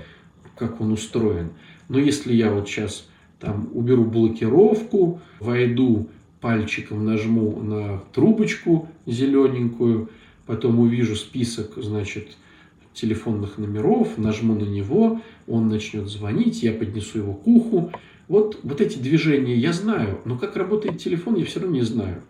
как 0.55 0.81
он 0.81 0.91
устроен. 0.91 1.51
Но 1.89 1.99
если 1.99 2.33
я 2.33 2.51
вот 2.51 2.67
сейчас 2.67 3.07
там 3.39 3.69
уберу 3.73 4.05
блокировку, 4.05 5.21
войду 5.39 6.09
пальчиком 6.41 7.05
нажму 7.05 7.61
на 7.61 7.99
трубочку 8.13 8.89
зелененькую, 9.05 10.09
потом 10.45 10.79
увижу 10.79 11.15
список, 11.15 11.73
значит, 11.77 12.37
телефонных 12.93 13.57
номеров, 13.57 14.17
нажму 14.17 14.55
на 14.55 14.63
него, 14.63 15.21
он 15.47 15.67
начнет 15.67 16.07
звонить, 16.07 16.63
я 16.63 16.73
поднесу 16.73 17.19
его 17.19 17.33
к 17.33 17.45
уху. 17.45 17.91
Вот, 18.27 18.59
вот 18.63 18.81
эти 18.81 18.97
движения 18.97 19.55
я 19.55 19.73
знаю, 19.73 20.19
но 20.25 20.37
как 20.37 20.55
работает 20.55 20.99
телефон, 20.99 21.35
я 21.35 21.45
все 21.45 21.59
равно 21.59 21.75
не 21.75 21.83
знаю. 21.83 22.23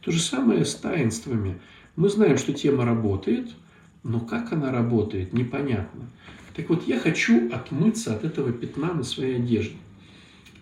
То 0.00 0.10
же 0.10 0.20
самое 0.20 0.64
с 0.64 0.74
таинствами. 0.74 1.60
Мы 1.94 2.08
знаем, 2.08 2.38
что 2.38 2.52
тема 2.52 2.84
работает, 2.84 3.50
но 4.02 4.20
как 4.20 4.52
она 4.52 4.72
работает, 4.72 5.32
непонятно. 5.32 6.08
Так 6.56 6.68
вот, 6.68 6.86
я 6.86 6.98
хочу 6.98 7.52
отмыться 7.52 8.14
от 8.14 8.24
этого 8.24 8.52
пятна 8.52 8.92
на 8.94 9.02
своей 9.04 9.36
одежде. 9.36 9.76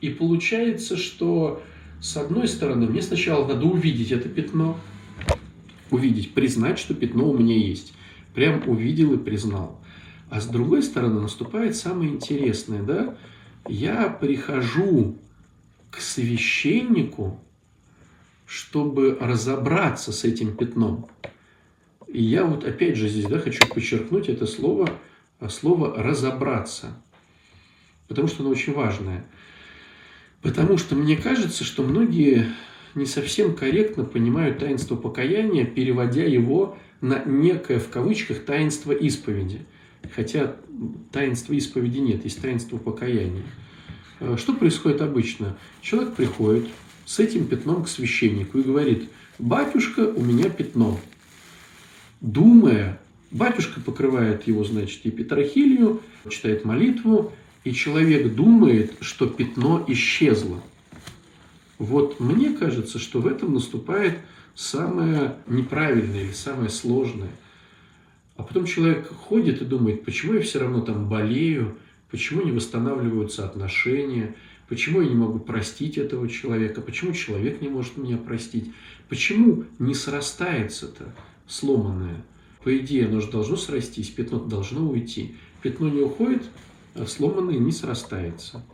И 0.01 0.11
получается, 0.11 0.97
что 0.97 1.63
с 2.01 2.17
одной 2.17 2.49
стороны, 2.49 2.87
мне 2.87 3.03
сначала 3.03 3.47
надо 3.47 3.67
увидеть 3.67 4.11
это 4.11 4.29
пятно, 4.29 4.79
увидеть, 5.91 6.33
признать, 6.33 6.79
что 6.79 6.95
пятно 6.95 7.29
у 7.29 7.37
меня 7.37 7.57
есть. 7.57 7.93
Прям 8.35 8.63
увидел 8.67 9.13
и 9.13 9.19
признал. 9.19 9.79
А 10.31 10.41
с 10.41 10.47
другой 10.47 10.83
стороны, 10.83 11.21
наступает 11.21 11.77
самое 11.77 12.11
интересное, 12.11 12.83
да? 12.83 13.17
Я 13.67 14.09
прихожу 14.09 15.17
к 15.91 16.01
священнику, 16.01 17.41
чтобы 18.47 19.17
разобраться 19.21 20.13
с 20.13 20.25
этим 20.25 20.57
пятном. 20.57 21.09
И 22.09 22.23
я 22.23 22.45
вот 22.45 22.65
опять 22.65 22.97
же 22.97 23.09
здесь 23.09 23.27
да, 23.27 23.39
хочу 23.39 23.67
подчеркнуть 23.69 24.29
это 24.29 24.47
слово, 24.47 24.91
слово 25.49 26.03
«разобраться», 26.03 27.01
потому 28.09 28.27
что 28.27 28.43
оно 28.43 28.51
очень 28.51 28.73
важное– 28.73 29.25
Потому 30.43 30.79
что 30.79 30.95
мне 30.95 31.17
кажется, 31.17 31.65
что 31.65 31.83
многие 31.83 32.47
не 32.95 33.07
совсем 33.07 33.55
корректно 33.55 34.05
понимают 34.05 34.59
таинство 34.59 34.97
покаяния, 34.97 35.65
переводя 35.65 36.25
его 36.25 36.79
на 37.01 37.23
некое, 37.25 37.79
в 37.79 37.89
кавычках, 37.91 38.45
таинство 38.45 38.93
исповеди. 38.93 39.67
Хотя 40.15 40.57
таинства 41.13 41.53
исповеди 41.53 41.99
нет, 41.99 42.25
есть 42.25 42.41
таинство 42.41 42.79
покаяния. 42.79 43.45
Э, 44.21 44.37
что 44.39 44.55
происходит 44.55 45.01
обычно? 45.03 45.57
Человек 45.83 46.15
приходит 46.15 46.69
с 47.07 47.19
этим 47.19 47.47
пятном 47.47 47.85
к 47.85 47.89
священнику 47.89 48.59
и 48.59 48.63
говорит, 48.63 49.11
батюшка, 49.39 50.01
у 50.01 50.23
меня 50.23 50.49
пятно. 50.49 50.99
Думая, 52.21 53.01
батюшка 53.31 53.81
покрывает 53.81 54.47
его, 54.47 54.65
значит, 54.65 55.05
и 55.05 55.11
петрохилью, 55.11 56.03
читает 56.29 56.65
молитву, 56.65 57.33
и 57.65 57.73
человек 57.73 58.35
думает, 58.35 58.95
что 59.01 59.27
пятно 59.27 59.85
исчезло. 59.89 60.63
Вот 61.79 62.21
мне 62.21 62.51
кажется, 62.51 62.99
что 62.99 63.21
в 63.21 63.27
этом 63.27 63.55
наступает 63.55 64.19
самое 64.55 65.37
неправильное 65.47 66.25
или 66.25 66.33
самое 66.33 66.69
сложное. 66.69 67.31
А 68.41 68.43
потом 68.43 68.65
человек 68.65 69.07
ходит 69.07 69.61
и 69.61 69.67
думает, 69.67 70.03
почему 70.03 70.33
я 70.33 70.41
все 70.41 70.61
равно 70.61 70.81
там 70.81 71.11
болею, 71.11 71.77
почему 72.11 72.43
не 72.43 72.53
восстанавливаются 72.53 73.45
отношения, 73.45 74.35
почему 74.67 75.03
я 75.03 75.11
не 75.11 75.15
могу 75.15 75.39
простить 75.39 75.99
этого 75.99 76.27
человека, 76.27 76.81
почему 76.81 77.13
человек 77.13 77.61
не 77.61 77.69
может 77.69 77.99
меня 77.99 78.17
простить, 78.17 78.73
почему 79.11 79.65
не 79.79 79.93
срастается-то 79.93 81.15
сломанное. 81.47 82.25
По 82.65 82.75
идее, 82.79 83.09
оно 83.09 83.21
же 83.21 83.31
должно 83.31 83.57
срастись, 83.57 84.09
пятно 84.09 84.39
должно 84.39 84.89
уйти. 84.89 85.35
Пятно 85.61 85.91
не 85.91 86.01
уходит, 86.01 86.45
сломанное 87.07 87.59
не 87.59 87.73
срастается. 87.73 88.65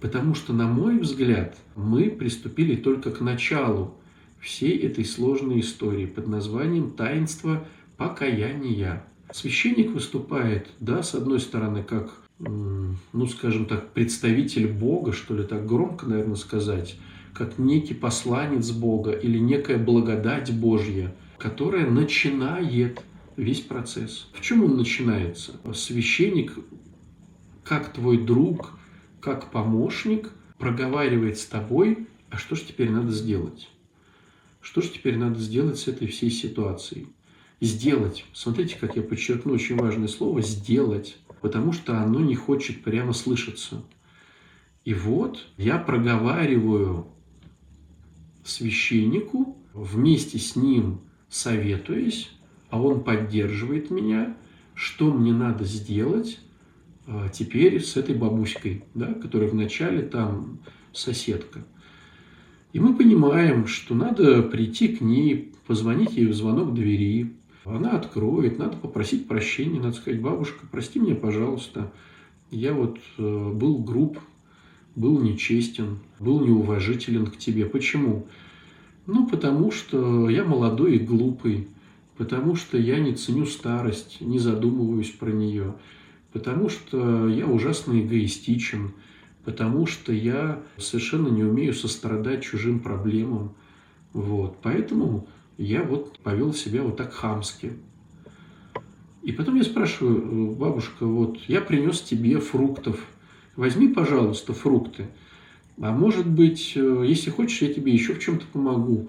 Потому 0.00 0.34
что, 0.34 0.54
на 0.54 0.68
мой 0.68 0.98
взгляд, 0.98 1.58
мы 1.76 2.08
приступили 2.08 2.76
только 2.76 3.10
к 3.10 3.20
началу 3.20 3.94
всей 4.40 4.78
этой 4.78 5.04
сложной 5.04 5.60
истории 5.60 6.06
под 6.06 6.28
названием 6.28 6.92
«Таинство 6.92 7.66
покаяния». 7.96 9.04
Священник 9.32 9.90
выступает, 9.90 10.68
да, 10.80 11.02
с 11.02 11.14
одной 11.14 11.40
стороны, 11.40 11.82
как, 11.82 12.12
ну, 12.38 13.26
скажем 13.26 13.66
так, 13.66 13.92
представитель 13.92 14.68
Бога, 14.68 15.12
что 15.12 15.34
ли, 15.34 15.44
так 15.44 15.66
громко, 15.66 16.06
наверное, 16.06 16.36
сказать, 16.36 16.96
как 17.32 17.58
некий 17.58 17.94
посланец 17.94 18.70
Бога 18.70 19.10
или 19.10 19.38
некая 19.38 19.78
благодать 19.78 20.52
Божья, 20.52 21.14
которая 21.38 21.90
начинает 21.90 23.02
весь 23.36 23.60
процесс. 23.60 24.28
В 24.34 24.40
чем 24.40 24.62
он 24.62 24.76
начинается? 24.76 25.52
Священник 25.74 26.52
как 27.64 27.92
твой 27.92 28.18
друг, 28.18 28.78
как 29.20 29.50
помощник 29.50 30.30
проговаривает 30.58 31.38
с 31.38 31.46
тобой, 31.46 32.06
а 32.30 32.36
что 32.36 32.54
же 32.54 32.62
теперь 32.62 32.90
надо 32.90 33.10
сделать? 33.10 33.68
Что 34.60 34.80
же 34.80 34.90
теперь 34.90 35.16
надо 35.16 35.40
сделать 35.40 35.78
с 35.78 35.88
этой 35.88 36.06
всей 36.08 36.30
ситуацией? 36.30 37.08
Сделать. 37.60 38.24
Смотрите, 38.32 38.76
как 38.78 38.96
я 38.96 39.02
подчеркну 39.02 39.54
очень 39.54 39.76
важное 39.76 40.08
слово 40.08 40.42
«сделать», 40.42 41.16
потому 41.40 41.72
что 41.72 41.98
оно 41.98 42.20
не 42.20 42.34
хочет 42.34 42.82
прямо 42.82 43.12
слышаться. 43.12 43.82
И 44.84 44.92
вот 44.92 45.46
я 45.56 45.78
проговариваю 45.78 47.06
священнику, 48.44 49.56
вместе 49.72 50.38
с 50.38 50.56
ним 50.56 51.00
советуясь, 51.28 52.30
а 52.70 52.80
он 52.80 53.02
поддерживает 53.02 53.90
меня, 53.90 54.36
что 54.74 55.12
мне 55.12 55.32
надо 55.32 55.64
сделать, 55.64 56.38
а 57.06 57.28
теперь 57.28 57.82
с 57.82 57.96
этой 57.96 58.14
бабуськой, 58.14 58.84
да, 58.94 59.14
которая 59.14 59.48
вначале 59.48 60.02
там 60.02 60.60
соседка. 60.92 61.64
И 62.72 62.80
мы 62.80 62.96
понимаем, 62.96 63.66
что 63.66 63.94
надо 63.94 64.42
прийти 64.42 64.88
к 64.88 65.00
ней, 65.00 65.52
позвонить 65.66 66.16
ей 66.16 66.26
в 66.26 66.34
звонок 66.34 66.74
двери. 66.74 67.32
Она 67.64 67.92
откроет, 67.92 68.58
надо 68.58 68.76
попросить 68.76 69.26
прощения, 69.26 69.80
надо 69.80 69.96
сказать, 69.96 70.20
бабушка, 70.20 70.66
прости 70.70 71.00
меня, 71.00 71.14
пожалуйста, 71.14 71.90
я 72.50 72.74
вот 72.74 72.98
э, 73.16 73.52
был 73.52 73.78
груб, 73.78 74.18
был 74.94 75.20
нечестен, 75.20 75.98
был 76.20 76.40
неуважителен 76.40 77.26
к 77.26 77.38
тебе. 77.38 77.64
Почему? 77.64 78.26
Ну, 79.06 79.26
потому 79.26 79.70
что 79.70 80.28
я 80.28 80.44
молодой 80.44 80.96
и 80.96 80.98
глупый, 80.98 81.68
потому 82.16 82.54
что 82.54 82.76
я 82.76 82.98
не 82.98 83.14
ценю 83.14 83.46
старость, 83.46 84.20
не 84.20 84.38
задумываюсь 84.38 85.10
про 85.10 85.30
нее, 85.30 85.74
потому 86.32 86.68
что 86.68 87.28
я 87.28 87.46
ужасно 87.46 87.98
эгоистичен, 88.00 88.92
потому 89.44 89.86
что 89.86 90.12
я 90.12 90.62
совершенно 90.76 91.28
не 91.28 91.44
умею 91.44 91.72
сострадать 91.74 92.42
чужим 92.42 92.80
проблемам. 92.80 93.54
Вот. 94.12 94.58
Поэтому 94.62 95.26
я 95.58 95.82
вот 95.82 96.18
повел 96.18 96.52
себя 96.52 96.82
вот 96.82 96.96
так 96.96 97.12
хамски. 97.12 97.72
И 99.22 99.32
потом 99.32 99.56
я 99.56 99.64
спрашиваю, 99.64 100.50
бабушка, 100.52 101.06
вот 101.06 101.38
я 101.48 101.60
принес 101.60 102.00
тебе 102.02 102.38
фруктов, 102.40 103.00
возьми, 103.56 103.88
пожалуйста, 103.88 104.52
фрукты. 104.52 105.06
А 105.80 105.92
может 105.92 106.28
быть, 106.28 106.72
э, 106.76 107.04
если 107.06 107.30
хочешь, 107.30 107.62
я 107.62 107.72
тебе 107.72 107.92
еще 107.92 108.12
в 108.14 108.20
чем-то 108.20 108.44
помогу. 108.52 109.08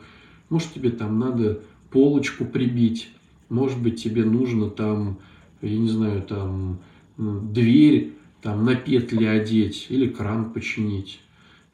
Может, 0.50 0.74
тебе 0.74 0.90
там 0.90 1.20
надо 1.20 1.62
полочку 1.92 2.46
прибить, 2.46 3.10
может 3.50 3.80
быть, 3.82 4.02
тебе 4.02 4.24
нужно 4.24 4.70
там, 4.70 5.20
я 5.62 5.78
не 5.78 5.90
знаю, 5.90 6.22
там 6.24 6.80
дверь 7.18 8.14
там 8.46 8.64
на 8.64 8.76
петли 8.76 9.26
одеть 9.26 9.88
или 9.90 10.08
кран 10.08 10.52
починить. 10.52 11.20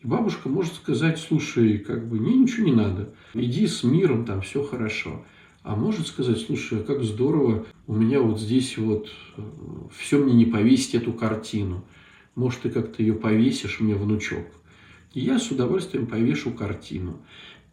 И 0.02 0.08
бабушка 0.08 0.50
может 0.50 0.74
сказать, 0.74 1.20
слушай, 1.20 1.78
как 1.78 2.08
бы, 2.08 2.20
мне 2.20 2.36
ничего 2.36 2.66
не 2.66 2.74
надо, 2.74 3.14
иди 3.34 3.68
с 3.68 3.84
миром, 3.84 4.26
там 4.26 4.42
все 4.42 4.64
хорошо. 4.64 5.26
А 5.64 5.76
может 5.76 6.08
сказать, 6.08 6.40
слушай, 6.40 6.80
а 6.80 6.84
как 6.84 7.04
здорово, 7.04 7.66
у 7.86 7.94
меня 7.94 8.20
вот 8.20 8.40
здесь 8.40 8.78
вот 8.78 9.12
э, 9.38 9.42
все 9.96 10.18
мне 10.18 10.34
не 10.34 10.46
повесить 10.46 10.96
эту 10.96 11.14
картину. 11.14 11.86
Может, 12.34 12.62
ты 12.62 12.70
как-то 12.72 13.04
ее 13.04 13.14
повесишь 13.14 13.80
мне, 13.80 13.94
внучок. 13.94 14.48
И 15.14 15.20
я 15.20 15.38
с 15.38 15.52
удовольствием 15.52 16.08
повешу 16.08 16.52
картину. 16.52 17.22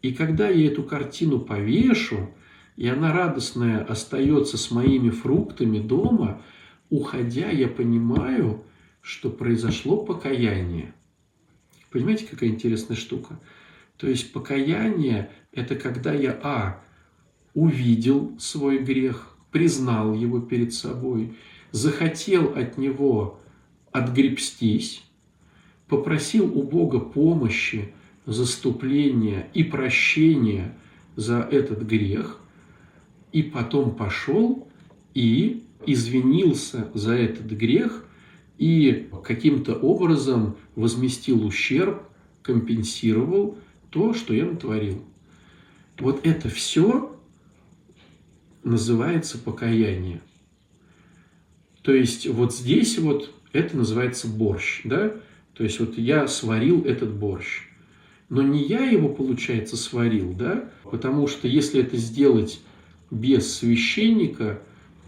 И 0.03 0.13
когда 0.13 0.49
я 0.49 0.67
эту 0.67 0.83
картину 0.83 1.39
повешу, 1.39 2.29
и 2.75 2.87
она 2.87 3.11
радостная 3.11 3.83
остается 3.83 4.57
с 4.57 4.69
моими 4.69 5.09
фруктами 5.09 5.79
дома– 5.79 6.41
уходя, 6.89 7.49
я 7.49 7.67
понимаю, 7.67 8.63
что 9.01 9.29
произошло 9.29 9.97
покаяние. 9.97 10.93
Понимаете, 11.91 12.25
какая 12.25 12.49
интересная 12.49 12.97
штука? 12.97 13.39
То 13.97 14.07
есть 14.07 14.31
покаяние– 14.31 15.31
это 15.51 15.75
когда 15.75 16.13
я, 16.13 16.39
а, 16.43 16.81
увидел 17.53 18.35
свой 18.39 18.79
грех, 18.79 19.35
признал 19.51 20.13
его 20.13 20.39
перед 20.39 20.73
собой, 20.73 21.35
захотел 21.71 22.53
от 22.55 22.77
него 22.77 23.39
отгребстись, 23.91 25.03
попросил 25.87 26.45
у 26.45 26.63
Бога 26.63 26.99
помощи, 26.99 27.93
заступления 28.25 29.47
и 29.55 29.63
прощения 29.63 30.75
за 31.15 31.39
этот 31.39 31.81
грех, 31.81 32.39
и 33.31 33.41
потом 33.41 33.95
пошел 33.95 34.67
и 35.15 35.63
извинился 35.85 36.89
за 36.93 37.13
этот 37.13 37.47
грех 37.47 38.05
и 38.59 39.09
каким-то 39.23 39.73
образом 39.73 40.57
возместил 40.75 41.45
ущерб, 41.45 42.03
компенсировал 42.43 43.57
то, 43.89 44.13
что 44.13 44.33
я 44.33 44.45
натворил. 44.45 45.01
Вот 45.97 46.25
это 46.25 46.49
все 46.49 47.17
называется 48.63 49.37
покаяние. 49.37 50.21
То 51.83 51.93
есть 51.93 52.27
вот 52.27 52.53
здесь 52.53 52.99
вот 52.99 53.33
это 53.53 53.77
называется 53.77 54.27
борщ, 54.27 54.81
да? 54.83 55.13
То 55.53 55.63
есть 55.63 55.79
вот 55.79 55.97
я 55.97 56.27
сварил 56.27 56.83
этот 56.83 57.13
борщ. 57.13 57.63
Но 58.27 58.41
не 58.41 58.61
я 58.67 58.83
его, 58.89 59.07
получается, 59.07 59.77
сварил, 59.77 60.33
да? 60.33 60.69
Потому 60.83 61.27
что 61.27 61.47
если 61.47 61.81
это 61.81 61.95
сделать 61.95 62.59
без 63.09 63.55
священника, 63.55 64.61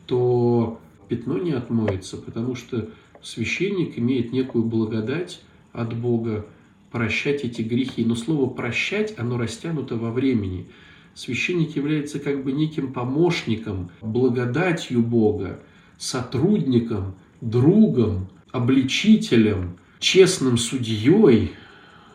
то 0.05 0.79
пятно 1.09 1.37
не 1.37 1.51
отмоется, 1.51 2.15
потому 2.15 2.55
что 2.55 2.89
священник 3.23 3.97
имеет 3.97 4.31
некую 4.31 4.63
благодать 4.63 5.41
от 5.73 5.97
Бога 5.97 6.45
прощать 6.91 7.43
эти 7.43 7.61
грехи. 7.61 8.03
Но 8.03 8.15
слово 8.15 8.49
«прощать», 8.49 9.17
оно 9.17 9.37
растянуто 9.37 9.95
во 9.95 10.11
времени. 10.11 10.67
Священник 11.13 11.75
является 11.75 12.19
как 12.19 12.43
бы 12.43 12.51
неким 12.51 12.93
помощником, 12.93 13.91
благодатью 14.01 15.01
Бога, 15.01 15.59
сотрудником, 15.97 17.15
другом, 17.41 18.29
обличителем, 18.51 19.77
честным 19.99 20.57
судьей. 20.57 21.51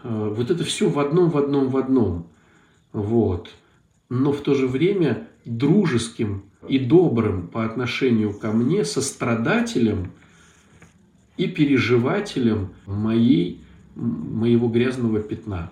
Э, 0.03 0.35
вот 0.37 0.51
это 0.51 0.65
все 0.65 0.89
в 0.89 0.99
одном, 0.99 1.31
в 1.31 1.39
одном, 1.39 1.69
в 1.69 1.77
одном. 1.77 2.27
Вот. 2.93 3.51
Но 4.09 4.33
в 4.33 4.41
то 4.41 4.55
же 4.55 4.67
время 4.67 5.29
дружеским 5.45 6.45
и 6.69 6.79
добрым 6.79 7.49
по 7.49 7.65
отношению 7.65 8.33
ко 8.33 8.53
мне, 8.53 8.85
сострадателем 8.85 10.13
и 11.37 11.47
переживателем 11.47 12.71
моей, 12.87 13.61
моего 13.95 14.69
грязного 14.69 15.21
пятна. 15.21 15.71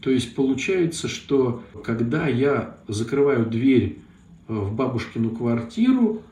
То 0.00 0.10
есть 0.10 0.34
получается, 0.34 1.08
что 1.08 1.62
когда 1.84 2.26
я 2.26 2.76
закрываю 2.88 3.46
дверь 3.46 3.98
э, 4.48 4.52
в 4.54 4.74
бабушкину 4.74 5.30
квартиру, 5.30 6.22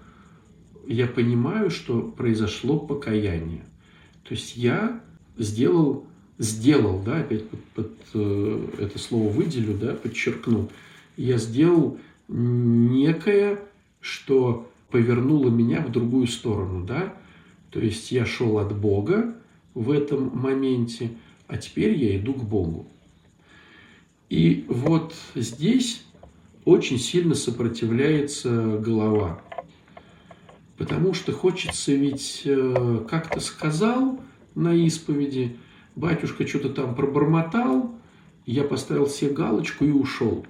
я 0.86 1.06
понимаю, 1.06 1.70
что 1.70 2.00
произошло 2.00 2.78
покаяние. 2.78 3.62
То 4.24 4.34
есть 4.34 4.56
я 4.56 5.00
сделал, 5.36 6.06
сделал, 6.38 7.02
да, 7.02 7.18
опять 7.20 7.46
под, 7.48 7.64
под 7.74 7.92
э, 8.14 8.66
это 8.78 8.98
слово 8.98 9.30
выделю, 9.30 9.74
да, 9.74 9.92
подчеркну, 9.92 10.70
я 11.18 11.36
сделал 11.36 11.98
некое, 12.28 13.58
что 14.00 14.70
повернуло 14.90 15.50
меня 15.50 15.82
в 15.82 15.92
другую 15.92 16.26
сторону, 16.26 16.84
да, 16.86 17.14
то 17.70 17.80
есть 17.80 18.10
я 18.12 18.24
шел 18.24 18.58
от 18.58 18.76
Бога 18.76 19.34
в 19.74 19.90
этом 19.90 20.30
моменте, 20.34 21.10
а 21.46 21.56
теперь 21.56 21.96
я 21.96 22.16
иду 22.16 22.34
к 22.34 22.44
Богу. 22.44 22.86
И 24.28 24.64
вот 24.68 25.14
здесь 25.34 26.04
очень 26.64 26.98
сильно 26.98 27.34
сопротивляется 27.34 28.78
голова. 28.78 29.40
Потому 30.76 31.14
что 31.14 31.32
хочется 31.32 31.92
ведь, 31.92 32.42
э, 32.44 33.04
как-то 33.08 33.40
сказал 33.40 34.20
на 34.54 34.74
исповеди, 34.74 35.56
батюшка 35.96 36.46
что-то 36.46 36.68
там 36.68 36.94
пробормотал, 36.94 37.94
я 38.46 38.64
поставил 38.64 39.08
себе 39.08 39.32
галочку 39.32 39.84
и 39.84 39.90
ушел. 39.90 40.46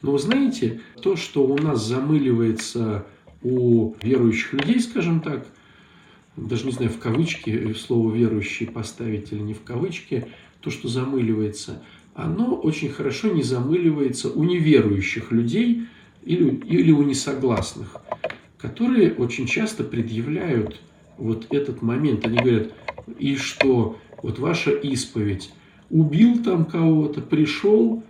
Но 0.00 0.12
вы 0.12 0.18
знаете, 0.18 0.80
то, 1.02 1.16
что 1.16 1.44
у 1.44 1.56
нас 1.58 1.84
замыливается 1.84 3.04
у 3.42 3.94
верующих 4.02 4.54
людей, 4.54 4.80
скажем 4.80 5.20
так, 5.20 5.46
даже 6.46 6.66
не 6.66 6.72
знаю, 6.72 6.90
в 6.90 6.98
кавычки 6.98 7.72
слово 7.74 8.14
«верующий» 8.14 8.66
поставить 8.66 9.32
или 9.32 9.40
не 9.40 9.54
в 9.54 9.62
кавычки, 9.62 10.26
то, 10.60 10.70
что 10.70 10.88
замыливается, 10.88 11.82
оно 12.14 12.54
очень 12.54 12.90
хорошо 12.90 13.28
не 13.32 13.42
замыливается 13.42 14.30
у 14.30 14.44
неверующих 14.44 15.32
людей 15.32 15.86
или, 16.24 16.50
или 16.50 16.90
у 16.92 17.02
несогласных 17.02 18.00
которые 18.58 19.14
очень 19.14 19.46
часто 19.46 19.84
предъявляют 19.84 20.80
вот 21.16 21.46
этот 21.50 21.80
момент. 21.80 22.26
Они 22.26 22.38
говорят, 22.38 22.72
и 23.18 23.36
что, 23.36 23.98
вот 24.22 24.38
ваша 24.38 24.72
исповедь, 24.72 25.52
убил 25.90 26.42
там 26.42 26.64
кого-то, 26.66 27.22
пришел, 27.22 28.02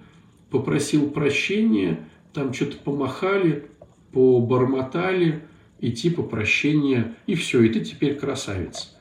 попросил 0.51 1.11
прощения, 1.11 2.01
там 2.33 2.53
что-то 2.53 2.79
помахали, 2.79 3.67
побормотали, 4.13 5.43
и 5.81 5.93
типа 5.93 6.23
прощения, 6.23 7.15
и 7.27 7.35
все, 7.35 7.63
и 7.63 7.69
ты 7.69 7.81
теперь 7.81 8.15
красавец. 8.17 8.95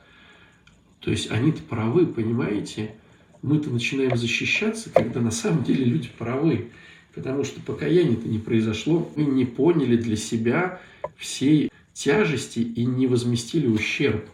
То 1.00 1.10
есть 1.10 1.30
они-то 1.30 1.62
правы, 1.62 2.06
понимаете? 2.06 2.94
Мы-то 3.42 3.70
начинаем 3.70 4.16
защищаться, 4.16 4.90
когда 4.90 5.20
на 5.20 5.30
самом 5.30 5.62
деле 5.62 5.84
люди 5.84 6.08
правы. 6.18 6.70
Потому 7.14 7.44
что 7.44 7.60
покаяние-то 7.60 8.28
не 8.28 8.38
произошло, 8.38 9.10
мы 9.16 9.24
не 9.24 9.44
поняли 9.44 9.96
для 9.96 10.16
себя 10.16 10.80
всей 11.16 11.70
тяжести 11.92 12.60
и 12.60 12.84
не 12.84 13.06
возместили 13.06 13.66
ущерб. 13.66 14.24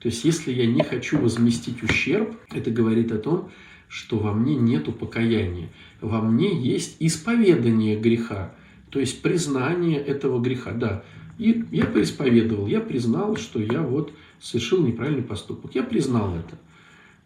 То 0.00 0.08
есть, 0.08 0.24
если 0.24 0.52
я 0.52 0.66
не 0.66 0.82
хочу 0.82 1.18
возместить 1.18 1.82
ущерб, 1.82 2.34
это 2.50 2.70
говорит 2.70 3.12
о 3.12 3.18
том, 3.18 3.50
что 3.88 4.18
во 4.18 4.32
мне 4.32 4.54
нету 4.54 4.92
покаяния. 4.92 5.68
Во 6.00 6.22
мне 6.22 6.58
есть 6.58 6.96
исповедание 7.00 7.98
греха, 7.98 8.54
то 8.88 9.00
есть 9.00 9.20
признание 9.20 9.98
этого 9.98 10.40
греха. 10.40 10.72
Да, 10.72 11.04
и 11.40 11.64
я 11.70 11.86
поисповедовал, 11.86 12.66
я 12.66 12.80
признал, 12.80 13.36
что 13.36 13.60
я 13.60 13.80
вот 13.80 14.12
совершил 14.40 14.86
неправильный 14.86 15.22
поступок. 15.22 15.74
Я 15.74 15.82
признал 15.82 16.34
это. 16.34 16.58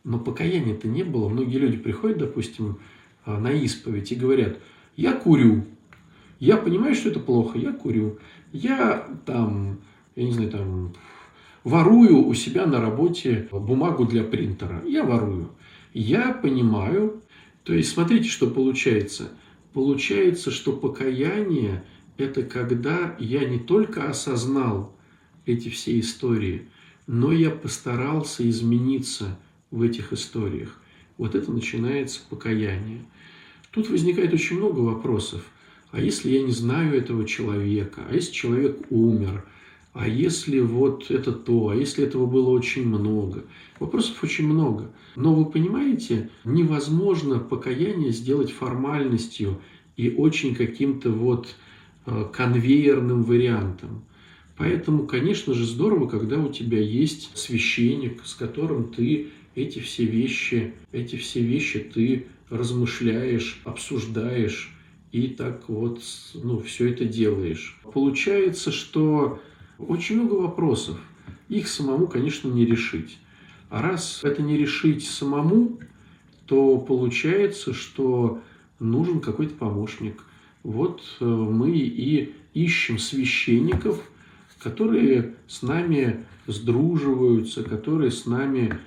Но 0.04 0.20
покаяния-то 0.20 0.86
не 0.86 1.02
было. 1.02 1.28
Многие 1.28 1.58
люди 1.58 1.78
приходят, 1.78 2.18
допустим, 2.18 2.78
на 3.26 3.50
исповедь 3.50 4.12
и 4.12 4.14
говорят, 4.14 4.60
я 4.96 5.14
курю, 5.14 5.64
я 6.38 6.56
понимаю, 6.56 6.94
что 6.94 7.08
это 7.08 7.18
плохо, 7.18 7.58
я 7.58 7.72
курю. 7.72 8.18
Я 8.52 9.04
там, 9.26 9.78
я 10.14 10.22
не 10.22 10.30
знаю, 10.30 10.50
там, 10.50 10.94
ворую 11.64 12.24
у 12.24 12.34
себя 12.34 12.66
на 12.66 12.80
работе 12.80 13.48
бумагу 13.50 14.04
для 14.04 14.22
принтера. 14.22 14.80
Я 14.86 15.02
ворую. 15.02 15.48
Я 15.92 16.32
понимаю, 16.32 17.20
то 17.64 17.74
есть 17.74 17.90
смотрите, 17.90 18.28
что 18.28 18.48
получается. 18.48 19.32
Получается, 19.72 20.52
что 20.52 20.72
покаяние– 20.72 21.82
это 22.16 22.42
когда 22.42 23.16
я 23.18 23.44
не 23.44 23.58
только 23.58 24.08
осознал 24.08 24.94
эти 25.46 25.68
все 25.68 25.98
истории, 25.98 26.68
но 27.06 27.32
я 27.32 27.50
постарался 27.50 28.48
измениться 28.48 29.38
в 29.70 29.82
этих 29.82 30.12
историях. 30.12 30.80
Вот 31.18 31.34
это 31.34 31.52
начинается 31.52 32.20
покаяние. 32.28 33.04
Тут 33.70 33.88
возникает 33.90 34.32
очень 34.32 34.56
много 34.56 34.80
вопросов. 34.80 35.44
А 35.90 36.00
если 36.00 36.30
я 36.30 36.42
не 36.42 36.52
знаю 36.52 36.94
этого 36.94 37.24
человека? 37.24 38.02
А 38.08 38.14
если 38.14 38.32
человек 38.32 38.78
умер? 38.90 39.44
А 39.92 40.08
если 40.08 40.58
вот 40.58 41.10
это 41.10 41.32
то? 41.32 41.68
А 41.68 41.76
если 41.76 42.04
этого 42.04 42.26
было 42.26 42.50
очень 42.50 42.86
много? 42.86 43.44
Вопросов 43.78 44.22
очень 44.24 44.48
много. 44.48 44.90
Но 45.14 45.34
вы 45.34 45.44
понимаете, 45.46 46.30
невозможно 46.44 47.38
покаяние 47.38 48.10
сделать 48.10 48.50
формальностью 48.50 49.60
и 49.96 50.10
очень 50.10 50.56
каким-то 50.56 51.10
вот 51.10 51.54
конвейерным 52.04 53.22
вариантом. 53.22 54.04
Поэтому, 54.56 55.06
конечно 55.06 55.52
же, 55.54 55.64
здорово, 55.64 56.08
когда 56.08 56.38
у 56.38 56.52
тебя 56.52 56.80
есть 56.80 57.36
священник, 57.36 58.24
с 58.24 58.34
которым 58.34 58.92
ты 58.92 59.28
эти 59.54 59.80
все 59.80 60.04
вещи, 60.04 60.74
эти 60.92 61.16
все 61.16 61.40
вещи 61.40 61.80
ты 61.80 62.26
размышляешь, 62.50 63.60
обсуждаешь 63.64 64.72
и 65.12 65.28
так 65.28 65.68
вот 65.68 66.02
ну, 66.34 66.60
все 66.60 66.90
это 66.90 67.04
делаешь. 67.04 67.78
Получается, 67.82 68.70
что 68.72 69.40
очень 69.78 70.16
много 70.16 70.34
вопросов. 70.34 70.98
Их 71.48 71.68
самому, 71.68 72.06
конечно, 72.06 72.48
не 72.48 72.64
решить. 72.64 73.18
А 73.70 73.82
раз 73.82 74.20
это 74.22 74.42
не 74.42 74.56
решить 74.56 75.04
самому, 75.04 75.78
то 76.46 76.78
получается, 76.78 77.72
что 77.72 78.40
нужен 78.78 79.20
какой-то 79.20 79.54
помощник. 79.54 80.20
Вот 80.64 81.02
э, 81.20 81.24
мы 81.24 81.70
и 81.76 82.34
ищем 82.54 82.98
священников, 82.98 84.02
которые 84.58 85.34
с 85.46 85.62
нами 85.62 86.24
сдруживаются, 86.46 87.62
которые 87.62 88.10
с 88.10 88.24
нами 88.24 88.78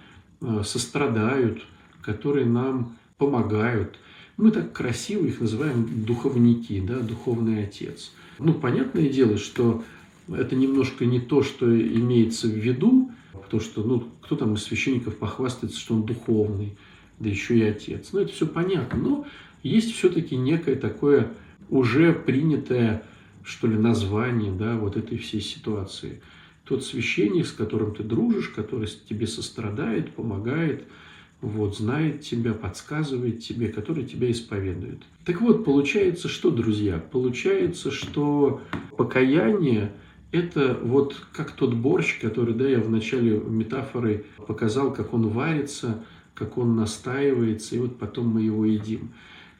э, 0.41 0.63
сострадают, 0.65 1.61
которые 2.01 2.47
нам 2.47 2.97
помогают. 3.17 3.99
Мы 4.37 4.51
так 4.51 4.73
красиво 4.73 5.25
их 5.25 5.39
называем 5.39 6.03
духовники, 6.03 6.81
да, 6.81 6.99
духовный 6.99 7.63
отец. 7.63 8.11
Ну, 8.39 8.53
понятное 8.53 9.09
дело, 9.09 9.37
что 9.37 9.83
это 10.27 10.55
немножко 10.55 11.05
не 11.05 11.19
то, 11.19 11.43
что 11.43 11.65
имеется 11.67 12.47
в 12.47 12.55
виду, 12.55 13.11
потому 13.33 13.61
что, 13.61 13.83
ну, 13.83 14.07
кто 14.21 14.35
там 14.35 14.55
из 14.55 14.63
священников 14.63 15.17
похвастается, 15.17 15.79
что 15.79 15.93
он 15.93 16.05
духовный, 16.05 16.75
да 17.19 17.29
еще 17.29 17.57
и 17.57 17.63
отец. 17.63 18.09
Ну, 18.13 18.19
это 18.19 18.33
все 18.33 18.47
понятно, 18.47 18.99
но 18.99 19.27
есть 19.61 19.93
все-таки 19.93 20.35
некое 20.35 20.75
такое 20.75 21.33
уже 21.69 22.13
принятое, 22.13 23.03
что 23.43 23.67
ли, 23.67 23.77
название, 23.77 24.51
да, 24.51 24.75
вот 24.77 24.97
этой 24.97 25.17
всей 25.17 25.41
ситуации. 25.41 26.21
тот 26.67 26.83
священник, 26.83 27.47
с 27.47 27.51
которым 27.51 27.95
ты 27.95 28.03
дружишь, 28.03 28.49
который 28.49 28.87
тебе 28.87 29.25
сострадает, 29.25 30.11
помогает, 30.11 30.83
вот, 31.39 31.77
знает 31.77 32.21
тебя, 32.21 32.53
подсказывает 32.53 33.39
тебе, 33.39 33.69
который 33.69 34.03
тебя 34.03 34.29
исповедует. 34.31 35.01
Так 35.23 35.39
вот, 35.41 35.63
получается 35.63 36.27
что, 36.27 36.51
друзья? 36.51 36.97
Получается, 37.11 37.91
что 37.91 38.61
покаяние– 38.97 39.93
это 40.31 40.77
вот 40.81 41.15
как 41.31 41.51
тот 41.51 41.73
борщ, 41.73 42.19
который, 42.19 42.53
да, 42.53 42.67
я 42.67 42.79
в 42.79 42.89
начале 42.89 43.39
метафоры 43.39 44.25
показал, 44.45 44.93
как 44.93 45.13
он 45.13 45.29
варится, 45.29 46.03
как 46.33 46.57
он 46.57 46.75
настаивается, 46.75 47.75
и 47.75 47.79
вот 47.79 47.97
потом 47.97 48.27
мы 48.27 48.41
его 48.41 48.65
едим. 48.65 49.11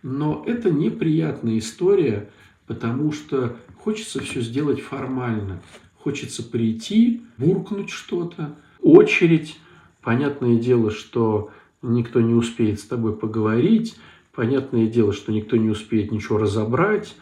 Но 0.03 0.43
это 0.45 0.71
неприятная 0.71 1.57
история, 1.57 2.29
потому 2.65 3.11
что 3.11 3.57
хочется 3.79 4.19
все 4.19 4.41
сделать 4.41 4.81
формально. 4.81 5.61
Хочется 5.97 6.43
прийти, 6.43 7.23
буркнуть 7.37 7.89
что-то, 7.89 8.55
очередь. 8.81 9.57
Понятное 10.01 10.57
дело, 10.57 10.91
что 10.91 11.51
никто 11.81 12.21
не 12.21 12.33
успеет 12.33 12.79
с 12.79 12.83
тобой 12.83 13.15
поговорить, 13.15 13.97
понятное 14.33 14.87
дело, 14.87 15.11
что 15.11 15.31
никто 15.31 15.57
не 15.57 15.69
успеет 15.69 16.11
ничего 16.11 16.37
разобрать, 16.37 17.15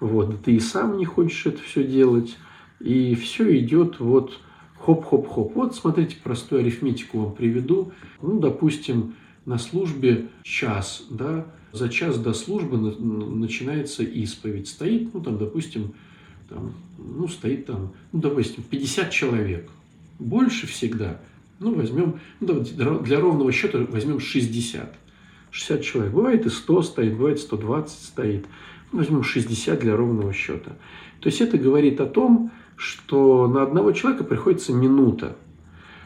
вот, 0.00 0.42
ты 0.42 0.56
и 0.56 0.60
сам 0.60 0.96
не 0.96 1.04
хочешь 1.04 1.46
это 1.46 1.62
все 1.62 1.84
делать, 1.84 2.36
и 2.80 3.14
все 3.14 3.56
идет 3.58 4.00
вот 4.00 4.40
хоп-хоп-хоп. 4.80 5.54
Вот 5.54 5.76
смотрите, 5.76 6.16
простую 6.22 6.62
арифметику 6.62 7.20
вам 7.20 7.34
приведу. 7.34 7.92
Ну, 8.20 8.40
допустим, 8.40 9.14
на 9.44 9.58
службе 9.58 10.28
час, 10.42 11.06
да, 11.08 11.46
за 11.72 11.88
час 11.88 12.18
до 12.18 12.34
службы 12.34 12.76
начинается 12.76 14.02
исповедь. 14.02 14.68
Стоит, 14.68 15.12
ну, 15.14 15.20
там, 15.20 15.38
допустим, 15.38 15.94
там, 16.48 16.74
ну, 16.98 17.28
стоит 17.28 17.66
там, 17.66 17.92
ну, 18.12 18.20
допустим, 18.20 18.62
50 18.62 19.10
человек. 19.10 19.70
Больше 20.18 20.66
всегда– 20.66 21.20
ну, 21.62 21.74
возьмем, 21.74 22.20
ну, 22.40 22.60
для 22.60 23.20
ровного 23.20 23.52
счета 23.52 23.86
возьмем 23.88 24.20
60. 24.20 24.94
60 25.50 25.82
человек. 25.82 26.12
Бывает 26.12 26.46
и 26.46 26.50
100 26.50 26.82
стоит, 26.82 27.16
бывает 27.16 27.38
120 27.38 28.04
стоит. 28.04 28.46
Возьмем 28.90 29.22
60 29.22 29.78
для 29.78 29.96
ровного 29.96 30.32
счета. 30.32 30.72
То 31.20 31.28
есть 31.28 31.40
это 31.40 31.58
говорит 31.58 32.00
о 32.00 32.06
том, 32.06 32.50
что 32.76 33.46
на 33.46 33.62
одного 33.62 33.92
человека 33.92 34.24
приходится 34.24 34.72
минута. 34.72 35.36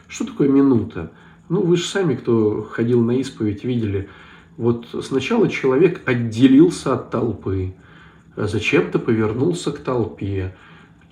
Что 0.07 0.25
такое 0.25 0.47
минута? 0.47 1.11
Ну, 1.49 1.61
вы 1.61 1.75
же 1.75 1.85
сами, 1.85 2.15
кто 2.15 2.61
ходил 2.61 3.01
на 3.01 3.17
исповедь, 3.19 3.63
видели. 3.63 4.09
Вот 4.57 4.87
сначала 5.03 5.49
человек 5.49 6.01
отделился 6.05 6.95
от 6.95 7.11
толпы, 7.11 7.75
зачем-то 8.35 8.97
повернулся 8.97 9.71
к 9.71 9.79
толпе, 9.79 10.55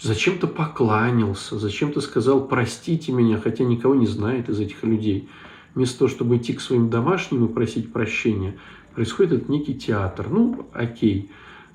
зачем-то 0.01 0.47
покланялся, 0.47 1.59
зачем-то 1.59 2.01
сказал 2.01 2.47
«простите 2.47 3.11
меня», 3.11 3.39
хотя 3.39 3.63
никого 3.63 3.93
не 3.93 4.07
знает 4.07 4.49
из 4.49 4.59
этих 4.59 4.83
людей. 4.83 5.29
Вместо 5.75 5.99
того, 5.99 6.09
чтобы 6.09 6.37
идти 6.37 6.53
к 6.53 6.61
своим 6.61 6.89
домашним 6.89 7.45
и 7.45 7.53
просить 7.53 7.93
прощения, 7.93 8.57
происходит 8.95 9.33
этот 9.33 9.49
некий 9.49 9.75
театр. 9.75 10.27
Ну, 10.29 10.67
окей. 10.73 11.29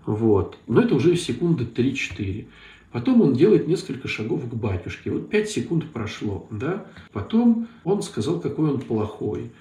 Вот. 0.06 0.58
Но 0.66 0.80
это 0.80 0.94
уже 0.96 1.14
секунды 1.16 1.64
3-4. 1.64 2.46
Потом 2.92 3.20
он 3.20 3.34
делает 3.34 3.68
несколько 3.68 4.08
шагов 4.08 4.48
к 4.48 4.54
батюшке. 4.54 5.10
Вот 5.10 5.28
5 5.28 5.48
секунд 5.48 5.92
прошло, 5.92 6.48
да? 6.50 6.86
Потом 7.12 7.68
он 7.84 8.02
сказал, 8.02 8.40
какой 8.40 8.70
он 8.70 8.80
плохой. 8.80 9.52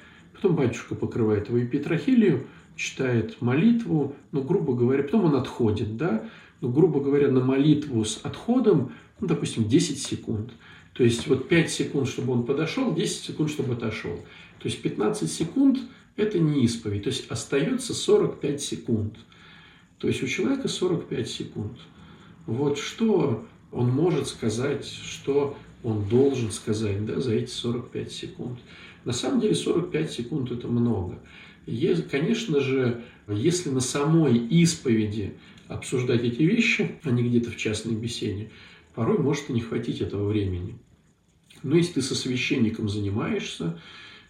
Потом 0.41 0.55
батюшка 0.55 0.95
покрывает 0.95 1.49
его 1.49 1.61
эпитрахилию, 1.61 2.47
читает 2.75 3.41
молитву, 3.41 4.15
ну, 4.31 4.41
грубо 4.41 4.73
говоря, 4.73 5.03
потом 5.03 5.25
он 5.25 5.35
отходит, 5.35 5.97
да? 5.97 6.23
ну, 6.61 6.69
грубо 6.69 6.99
говоря, 6.99 7.29
на 7.29 7.43
молитву 7.43 8.03
с 8.03 8.19
отходом, 8.23 8.93
ну, 9.19 9.27
допустим, 9.27 9.67
10 9.67 10.01
секунд. 10.01 10.51
То 10.93 11.03
есть 11.03 11.27
вот 11.27 11.47
5 11.47 11.69
секунд, 11.69 12.07
чтобы 12.07 12.33
он 12.33 12.45
подошел, 12.45 12.93
10 12.93 13.23
секунд, 13.23 13.49
чтобы 13.49 13.73
отошел. 13.73 14.15
То 14.59 14.65
есть 14.67 14.81
15 14.81 15.31
секунд– 15.31 15.79
это 16.15 16.39
не 16.39 16.63
исповедь. 16.65 17.03
То 17.03 17.09
есть 17.09 17.29
остается 17.29 17.93
45 17.93 18.61
секунд. 18.61 19.15
То 19.97 20.07
есть 20.07 20.21
у 20.23 20.27
человека 20.27 20.67
45 20.67 21.29
секунд. 21.29 21.77
Вот 22.45 22.77
что 22.77 23.45
он 23.71 23.89
может 23.89 24.27
сказать, 24.27 24.85
что 24.85 25.57
он 25.83 26.07
должен 26.09 26.51
сказать 26.51 27.05
да, 27.05 27.21
за 27.21 27.35
эти 27.35 27.51
45 27.51 28.11
секунд. 28.11 28.59
На 29.05 29.13
самом 29.13 29.39
деле 29.39 29.55
45 29.55 30.11
секунд– 30.11 30.51
это 30.53 30.67
много. 30.67 31.19
Конечно 32.09 32.59
же, 32.59 33.03
если 33.27 33.69
на 33.69 33.79
самой 33.79 34.37
исповеди 34.37 35.33
обсуждать 35.67 36.23
эти 36.23 36.41
вещи, 36.41 36.95
а 37.03 37.11
не 37.11 37.23
где-то 37.23 37.51
в 37.51 37.57
частной 37.57 37.95
беседе, 37.95 38.49
порой 38.95 39.19
может 39.19 39.49
и 39.49 39.53
не 39.53 39.61
хватить 39.61 40.01
этого 40.01 40.27
времени. 40.27 40.77
Но 41.61 41.75
если 41.75 41.93
ты 41.93 42.01
со 42.01 42.15
священником 42.15 42.89
занимаешься, 42.89 43.79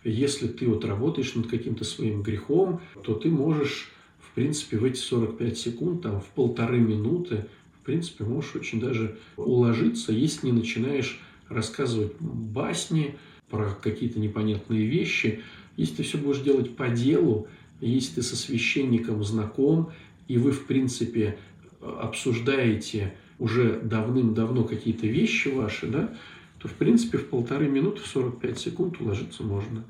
если 0.04 0.48
ты 0.48 0.68
вот 0.68 0.86
работаешь 0.86 1.34
над 1.36 1.48
каким-то 1.48 1.84
своим 1.86 2.24
грехом, 2.24 2.82
то 3.04 3.14
ты 3.14 3.30
можешь, 3.30 3.92
в 4.20 4.34
принципе, 4.34 4.78
в 4.78 4.84
эти 4.84 4.98
45 4.98 5.58
секунд, 5.58 6.02
там, 6.02 6.22
в 6.22 6.26
полторы 6.28 6.80
минуты, 6.80 7.46
в 7.82 7.86
принципе, 7.86 8.24
можешь 8.24 8.56
очень 8.56 8.80
даже 8.80 9.18
уложиться, 9.38 10.12
если 10.12 10.48
не 10.48 10.54
начинаешь 10.54 11.20
рассказывать 11.48 12.14
басни 12.20 13.18
про 13.50 13.70
какие-то 13.82 14.20
непонятные 14.20 14.86
вещи. 14.86 15.42
Если 15.78 15.96
ты 15.96 16.04
все 16.04 16.18
будешь 16.18 16.42
делать 16.42 16.76
по 16.76 16.90
делу, 16.90 17.48
если 17.82 18.16
ты 18.16 18.22
со 18.22 18.36
священником 18.36 19.24
знаком, 19.24 19.92
и 20.28 20.38
вы, 20.38 20.52
в 20.52 20.66
принципе, 20.66 21.38
обсуждаете 21.82 23.14
уже 23.40 23.80
давным-давно 23.80 24.64
какие-то 24.64 25.08
вещи 25.08 25.48
ваши, 25.48 25.88
да, 25.88 26.14
то, 26.60 26.68
в 26.68 26.74
принципе, 26.74 27.18
в 27.18 27.28
полторы 27.28 27.70
минуты, 27.70 28.02
в 28.02 28.08
45 28.08 28.60
секунд 28.60 29.00
уложиться 29.00 29.44
можно. 29.44 29.86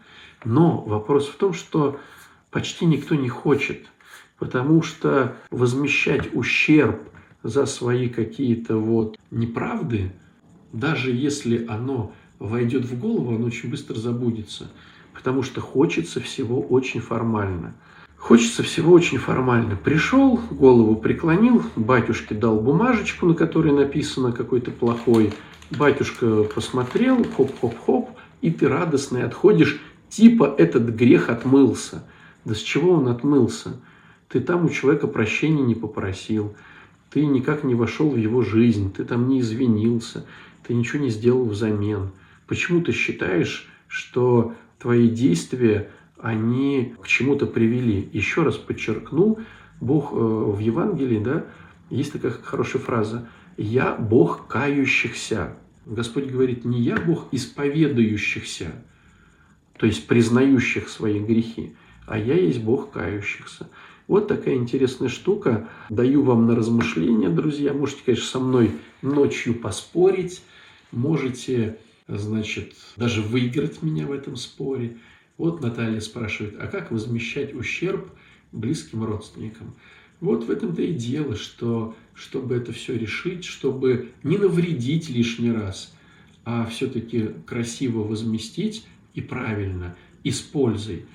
Но 0.46 0.82
вопрос 0.82 1.28
в 1.28 1.36
том, 1.36 1.54
что 1.54 2.00
почти 2.52 2.86
никто 2.86 3.16
не 3.16 3.28
хочет, 3.28 3.88
потому 4.38 4.84
что 4.84 5.36
возмещать 5.50 6.30
ущерб 6.34 7.02
за 7.42 7.66
свои 7.66 8.08
какие-то 8.10 8.78
вот 8.78 9.18
неправды, 9.32 10.12
даже 10.72 11.12
если 11.12 11.66
оно 11.68 12.14
войдет 12.40 12.86
в 12.86 12.98
голову, 12.98 13.36
оно 13.36 13.46
очень 13.46 13.70
быстро 13.70 13.96
забудется, 13.96 14.72
потому 15.14 15.44
что 15.44 15.62
хочется 15.62 16.20
всего 16.20 16.62
очень 16.62 17.02
формально– 17.02 17.76
Хочется 18.20 18.64
всего 18.64 18.94
очень 18.94 19.18
формально. 19.18 19.78
Пришел, 19.78 20.40
голову 20.52 20.98
преклонил, 20.98 21.64
батюшке 21.76 22.36
дал 22.36 22.60
бумажечку, 22.60 23.26
на 23.26 23.34
которой 23.34 23.72
написано 23.72 24.34
какой-то 24.34 24.72
плохой. 24.72 25.34
Батюшка 25.72 26.44
посмотрел, 26.44 27.24
хоп-хоп-хоп, 27.24 28.10
и 28.42 28.52
ты 28.52 28.68
радостный 28.68 29.24
отходишь, 29.24 29.80
типа 30.10 30.54
этот 30.58 30.90
грех 30.90 31.30
отмылся. 31.30 32.04
Да 32.44 32.54
с 32.54 32.60
чего 32.60 32.94
он 32.94 33.08
отмылся? 33.08 33.80
Ты 34.28 34.42
там 34.42 34.66
у 34.66 34.70
человека 34.70 35.08
прощения 35.08 35.64
не 35.64 35.76
попросил, 35.76 36.54
ты 37.10 37.26
никак 37.26 37.64
не 37.64 37.74
вошел 37.74 38.10
в 38.12 38.18
его 38.18 38.42
жизнь, 38.42 38.94
ты 38.94 39.06
там 39.06 39.30
не 39.30 39.40
извинился, 39.40 40.26
ты 40.68 40.74
ничего 40.74 41.02
не 41.02 41.10
сделал 41.10 41.46
взамен. 41.46 42.12
Почему 42.50 42.82
ты 42.82 42.92
считаешь, 42.92 43.70
что 43.88 44.54
твои 44.80 45.08
действия 45.08 45.90
они 46.22 46.96
к 47.02 47.08
чему-то 47.08 47.46
привели. 47.46 48.10
Еще 48.12 48.44
раз 48.44 48.58
подчеркну, 48.58 49.40
Бог 49.80 50.12
э, 50.12 50.16
в 50.16 50.60
Евангелии, 50.60 51.20
да, 51.20 51.46
есть 51.90 52.12
такая 52.12 52.32
хорошая 52.32 52.82
фраза 52.82 53.30
«Я 53.56 53.96
Бог 53.96 54.48
кающихся». 54.48 55.56
Господь 55.86 56.26
говорит, 56.26 56.66
не 56.66 56.82
я 56.82 56.98
Бог 56.98 57.28
исповедающихся, 57.32 58.84
то 59.78 59.86
есть 59.86 60.08
признающих 60.08 60.90
свои 60.90 61.20
грехи, 61.20 61.76
а 62.06 62.18
я 62.18 62.36
есть 62.36 62.62
Бог 62.62 62.92
кающихся. 62.92 63.70
Вот 64.08 64.28
такая 64.28 64.56
интересная 64.56 65.10
штука. 65.10 65.70
Даю 65.90 66.24
вам 66.24 66.48
на 66.48 66.56
размышление, 66.56 67.30
друзья. 67.30 67.74
Можете, 67.74 68.02
конечно, 68.06 68.26
со 68.26 68.40
мной 68.40 68.72
ночью 69.02 69.54
поспорить. 69.56 70.44
Можете, 70.92 71.78
значит, 72.18 72.74
даже 72.98 73.22
выиграть 73.22 73.82
меня 73.82 74.08
в 74.08 74.12
этом 74.12 74.36
споре. 74.36 74.98
Вот 75.38 75.62
Наталья 75.62 76.00
спрашивает, 76.00 76.56
а 76.60 76.68
как 76.68 76.92
возмещать 76.92 77.54
ущерб 77.54 78.12
близким 78.52 79.04
родственникам? 79.04 79.76
Вот 80.20 80.46
в 80.46 80.52
этом-то 80.52 80.82
и 80.82 80.94
дело, 80.94 81.36
что 81.36 81.96
чтобы 82.14 82.56
это 82.56 82.74
все 82.74 82.98
решить, 82.98 83.46
чтобы 83.46 84.12
не 84.24 84.38
навредить 84.38 85.10
лишний 85.10 85.52
раз, 85.52 85.94
а 86.44 86.66
все-таки 86.66 87.30
красиво 87.46 88.00
возместить 88.00 88.86
и 89.14 89.22
правильно, 89.22 89.96
и 90.24 90.32
с 90.32 90.42
пользой, 90.42 91.06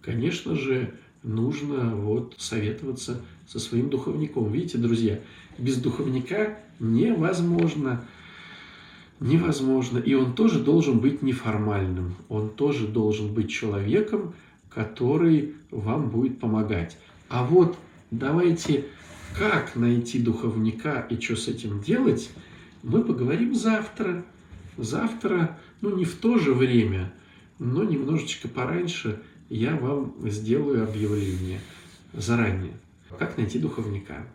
конечно 0.00 0.54
же, 0.54 0.94
нужно 1.22 1.94
вот 1.94 2.36
советоваться 2.38 3.20
со 3.46 3.58
своим 3.58 3.90
духовником. 3.90 4.50
Видите, 4.50 4.78
друзья, 4.78 5.20
без 5.58 5.76
духовника 5.76 6.58
невозможно 6.80 8.06
невозможно. 9.24 9.98
И 9.98 10.14
он 10.14 10.34
тоже 10.34 10.60
должен 10.60 11.00
быть 11.00 11.22
неформальным. 11.22 12.14
Он 12.28 12.50
тоже 12.50 12.86
должен 12.86 13.32
быть 13.32 13.50
человеком, 13.50 14.34
который 14.68 15.54
вам 15.70 16.10
будет 16.10 16.38
помогать. 16.38 16.98
А 17.28 17.44
вот 17.44 17.76
давайте, 18.10 18.84
как 19.36 19.76
найти 19.76 20.20
духовника 20.20 21.06
и 21.08 21.18
что 21.20 21.36
с 21.36 21.48
этим 21.48 21.80
делать, 21.80 22.30
мы 22.82 23.02
поговорим 23.02 23.54
завтра. 23.54 24.24
завтра, 24.76 25.58
ну 25.80 25.96
не 25.96 26.04
в 26.04 26.16
то 26.16 26.38
же 26.38 26.52
время, 26.52 27.12
но 27.58 27.82
немножечко 27.82 28.46
пораньше 28.48 29.22
я 29.48 29.74
вам 29.76 30.14
сделаю 30.24 30.84
объявление 30.84 31.60
заранее. 32.12 32.74
Как 33.18 33.38
найти 33.38 33.58
духовника? 33.58 34.26